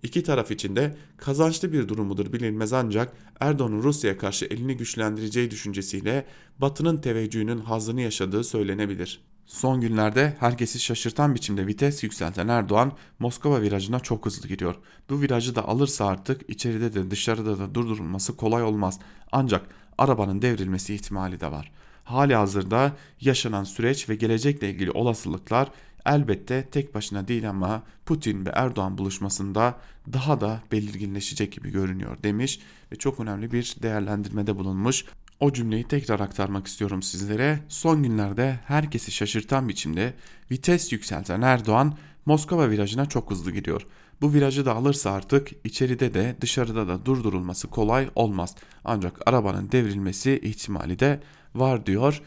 [0.05, 6.25] İki taraf için de kazançlı bir durumudur bilinmez ancak Erdoğan'ın Rusya'ya karşı elini güçlendireceği düşüncesiyle
[6.59, 9.21] Batı'nın teveccühünün hazını yaşadığı söylenebilir.
[9.45, 14.75] Son günlerde herkesi şaşırtan biçimde vites yükselten Erdoğan Moskova virajına çok hızlı giriyor.
[15.09, 18.99] Bu virajı da alırsa artık içeride de dışarıda da durdurulması kolay olmaz.
[19.31, 19.65] Ancak
[19.97, 21.71] arabanın devrilmesi ihtimali de var.
[22.03, 22.91] Hali hazırda
[23.21, 25.69] yaşanan süreç ve gelecekle ilgili olasılıklar
[26.05, 29.77] elbette tek başına değil ama Putin ve Erdoğan buluşmasında
[30.13, 32.59] daha da belirginleşecek gibi görünüyor demiş
[32.91, 35.05] ve çok önemli bir değerlendirmede bulunmuş.
[35.39, 37.59] O cümleyi tekrar aktarmak istiyorum sizlere.
[37.69, 40.13] Son günlerde herkesi şaşırtan biçimde
[40.51, 43.87] vites yükselten Erdoğan Moskova virajına çok hızlı gidiyor.
[44.21, 48.55] Bu virajı da alırsa artık içeride de dışarıda da durdurulması kolay olmaz.
[48.85, 51.19] Ancak arabanın devrilmesi ihtimali de
[51.55, 52.21] var diyor.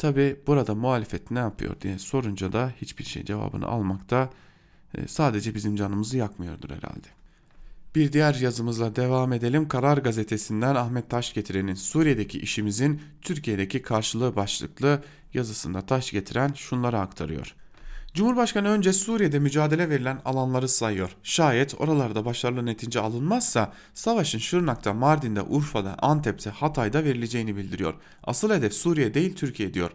[0.00, 4.30] Tabi burada muhalefet ne yapıyor diye sorunca da hiçbir şey cevabını almakta
[4.94, 7.06] e, sadece bizim canımızı yakmıyordur herhalde.
[7.94, 9.68] Bir diğer yazımızla devam edelim.
[9.68, 15.02] Karar gazetesinden Ahmet Taş getirenin Suriye'deki işimizin Türkiye'deki karşılığı başlıklı
[15.34, 17.54] yazısında Taş getiren şunları aktarıyor.
[18.14, 21.16] Cumhurbaşkanı önce Suriye'de mücadele verilen alanları sayıyor.
[21.22, 27.94] Şayet oralarda başarılı netice alınmazsa savaşın Şırnak'ta, Mardin'de, Urfa'da, Antep'te, Hatay'da verileceğini bildiriyor.
[28.24, 29.90] Asıl hedef Suriye değil Türkiye diyor.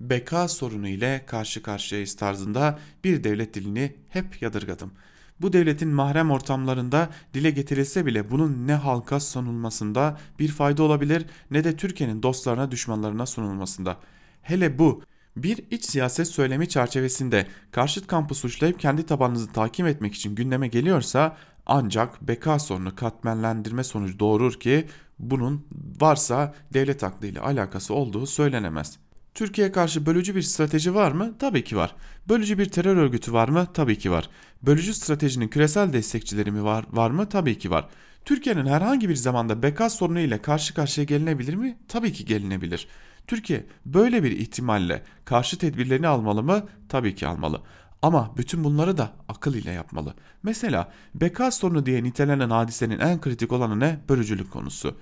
[0.00, 4.92] Beka sorunu ile karşı karşıyayız tarzında bir devlet dilini hep yadırgadım.
[5.40, 11.64] Bu devletin mahrem ortamlarında dile getirilse bile bunun ne halka sunulmasında bir fayda olabilir ne
[11.64, 13.96] de Türkiye'nin dostlarına düşmanlarına sunulmasında.
[14.42, 15.02] Hele bu
[15.36, 21.36] bir iç siyaset söylemi çerçevesinde karşıt kampı suçlayıp kendi tabanınızı takip etmek için gündeme geliyorsa
[21.66, 24.86] ancak beka sorunu katmerlendirme sonucu doğurur ki
[25.18, 25.66] bunun
[26.00, 28.98] varsa devlet aklıyla alakası olduğu söylenemez.
[29.34, 31.34] Türkiye karşı bölücü bir strateji var mı?
[31.38, 31.94] Tabii ki var.
[32.28, 33.66] Bölücü bir terör örgütü var mı?
[33.74, 34.30] Tabii ki var.
[34.62, 37.28] Bölücü stratejinin küresel destekçileri mi var, var mı?
[37.28, 37.88] Tabii ki var.
[38.24, 41.78] Türkiye'nin herhangi bir zamanda beka sorunu ile karşı karşıya gelinebilir mi?
[41.88, 42.88] Tabii ki gelinebilir.
[43.26, 46.66] Türkiye böyle bir ihtimalle karşı tedbirlerini almalı mı?
[46.88, 47.62] Tabii ki almalı.
[48.02, 50.14] Ama bütün bunları da akıl ile yapmalı.
[50.42, 54.00] Mesela beka sorunu diye nitelenen hadisenin en kritik olanı ne?
[54.08, 54.96] Bölücülük konusu.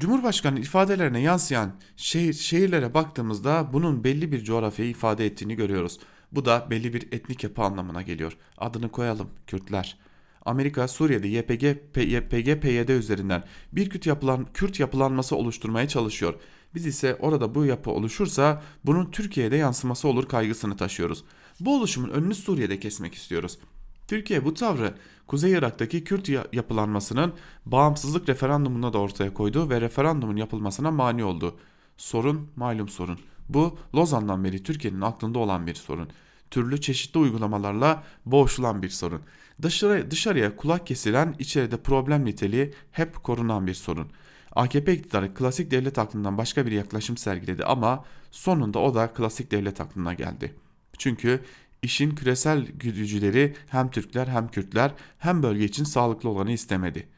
[0.00, 5.98] Cumhurbaşkanı ifadelerine yansıyan şehir, şehirlere baktığımızda bunun belli bir coğrafyayı ifade ettiğini görüyoruz.
[6.32, 8.36] Bu da belli bir etnik yapı anlamına geliyor.
[8.58, 9.98] Adını koyalım Kürtler.
[10.44, 11.62] Amerika Suriye'de YPG,
[12.60, 16.34] PYD üzerinden bir Kürt, yapılan, Kürt yapılanması oluşturmaya çalışıyor.
[16.74, 21.24] Biz ise orada bu yapı oluşursa bunun Türkiye'de yansıması olur kaygısını taşıyoruz.
[21.60, 23.58] Bu oluşumun önünü Suriye'de kesmek istiyoruz.
[24.08, 24.94] Türkiye bu tavrı
[25.26, 27.32] Kuzey Irak'taki Kürt yapılanmasının
[27.66, 31.56] bağımsızlık referandumunda da ortaya koydu ve referandumun yapılmasına mani oldu.
[31.96, 33.18] Sorun malum sorun.
[33.48, 36.08] Bu Lozan'dan beri Türkiye'nin aklında olan bir sorun.
[36.50, 39.20] Türlü çeşitli uygulamalarla boğuşulan bir sorun.
[39.62, 44.08] Dışarıya, dışarıya kulak kesilen içeride problem niteliği hep korunan bir sorun.
[44.58, 49.80] AKP iktidarı klasik devlet aklından başka bir yaklaşım sergiledi ama sonunda o da klasik devlet
[49.80, 50.54] aklına geldi.
[50.98, 51.40] Çünkü
[51.82, 57.08] işin küresel güdücüleri hem Türkler hem Kürtler hem bölge için sağlıklı olanı istemedi.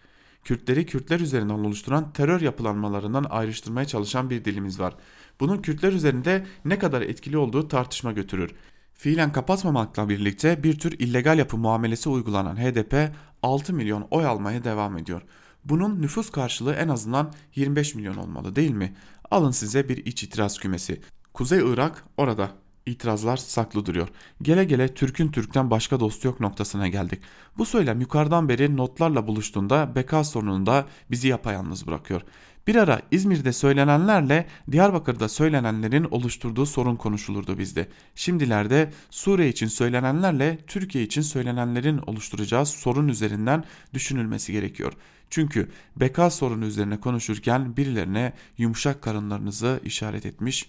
[0.45, 4.95] Kürtleri Kürtler üzerinden oluşturan terör yapılanmalarından ayrıştırmaya çalışan bir dilimiz var.
[5.41, 8.55] Bunun Kürtler üzerinde ne kadar etkili olduğu tartışma götürür.
[8.95, 13.13] Fiilen kapatmamakla birlikte bir tür illegal yapı muamelesi uygulanan HDP
[13.43, 15.23] 6 milyon oy almaya devam ediyor.
[15.65, 18.97] Bunun nüfus karşılığı en azından 25 milyon olmalı değil mi?
[19.31, 21.01] Alın size bir iç itiraz kümesi.
[21.35, 22.51] Kuzey Irak orada.
[22.87, 24.09] İtirazlar saklı duruyor.
[24.43, 27.21] Gele gele Türk'ün Türk'ten başka dostu yok noktasına geldik.
[27.59, 32.23] Bu söylem yukarıdan beri notlarla buluştuğunda beka sorununda bizi yapayalnız bırakıyor.
[32.67, 37.89] Bir ara İzmir'de söylenenlerle Diyarbakır'da söylenenlerin oluşturduğu sorun konuşulurdu bizde.
[38.15, 43.65] Şimdilerde Suriye için söylenenlerle Türkiye için söylenenlerin oluşturacağı sorun üzerinden
[43.95, 44.93] düşünülmesi gerekiyor.
[45.31, 50.69] Çünkü beka sorunu üzerine konuşurken birilerine yumuşak karınlarınızı işaret etmiş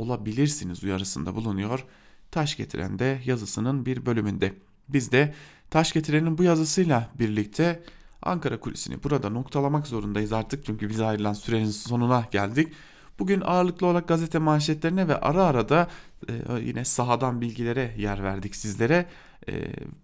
[0.00, 1.84] olabilirsiniz uyarısında bulunuyor.
[2.30, 4.54] Taş getiren de yazısının bir bölümünde.
[4.88, 5.34] Biz de
[5.70, 7.82] Taş getirenin bu yazısıyla birlikte
[8.22, 12.72] Ankara kulisini burada noktalamak zorundayız artık çünkü bize ayrılan sürenin sonuna geldik.
[13.18, 15.88] Bugün ağırlıklı olarak gazete manşetlerine ve ara ara da
[16.28, 19.06] e, yine sahadan bilgilere yer verdik sizlere.
[19.48, 19.52] E,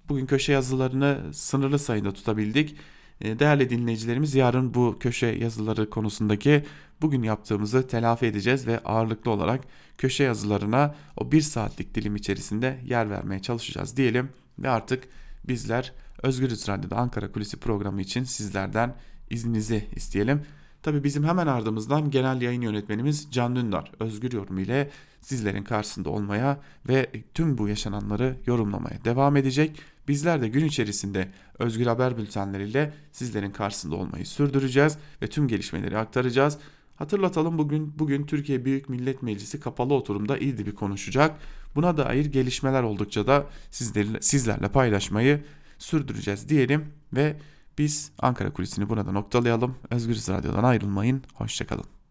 [0.09, 2.77] bugün köşe yazılarını sınırlı sayıda tutabildik.
[3.21, 6.65] E, değerli dinleyicilerimiz yarın bu köşe yazıları konusundaki
[7.03, 9.61] bugün yaptığımızı telafi edeceğiz ve ağırlıklı olarak
[9.99, 14.29] köşe yazılarına o bir saatlik dilim içerisinde yer vermeye çalışacağız diyelim
[14.59, 15.05] ve artık
[15.45, 15.93] bizler
[16.23, 18.95] Özgürüz Radyo'da Ankara Kulisi programı için sizlerden
[19.31, 20.43] izninizi isteyelim.
[20.83, 24.91] Tabi bizim hemen ardımızdan genel yayın yönetmenimiz Can Dündar Özgür Yorum ile
[25.21, 29.81] sizlerin karşısında olmaya ve tüm bu yaşananları yorumlamaya devam edecek.
[30.09, 31.29] Bizler de gün içerisinde
[31.59, 36.59] Özgür Haber bültenleriyle sizlerin karşısında olmayı sürdüreceğiz ve tüm gelişmeleri aktaracağız.
[36.97, 41.41] Hatırlatalım bugün bugün Türkiye Büyük Millet Meclisi kapalı oturumda İdlib'i konuşacak.
[41.75, 45.45] Buna dair gelişmeler oldukça da sizlerle, sizlerle paylaşmayı
[45.79, 47.37] sürdüreceğiz diyelim ve
[47.79, 49.75] biz Ankara Kulisi'ni burada noktalayalım.
[49.91, 51.23] Özgür Radyo'dan ayrılmayın.
[51.35, 51.96] Hoşçakalın.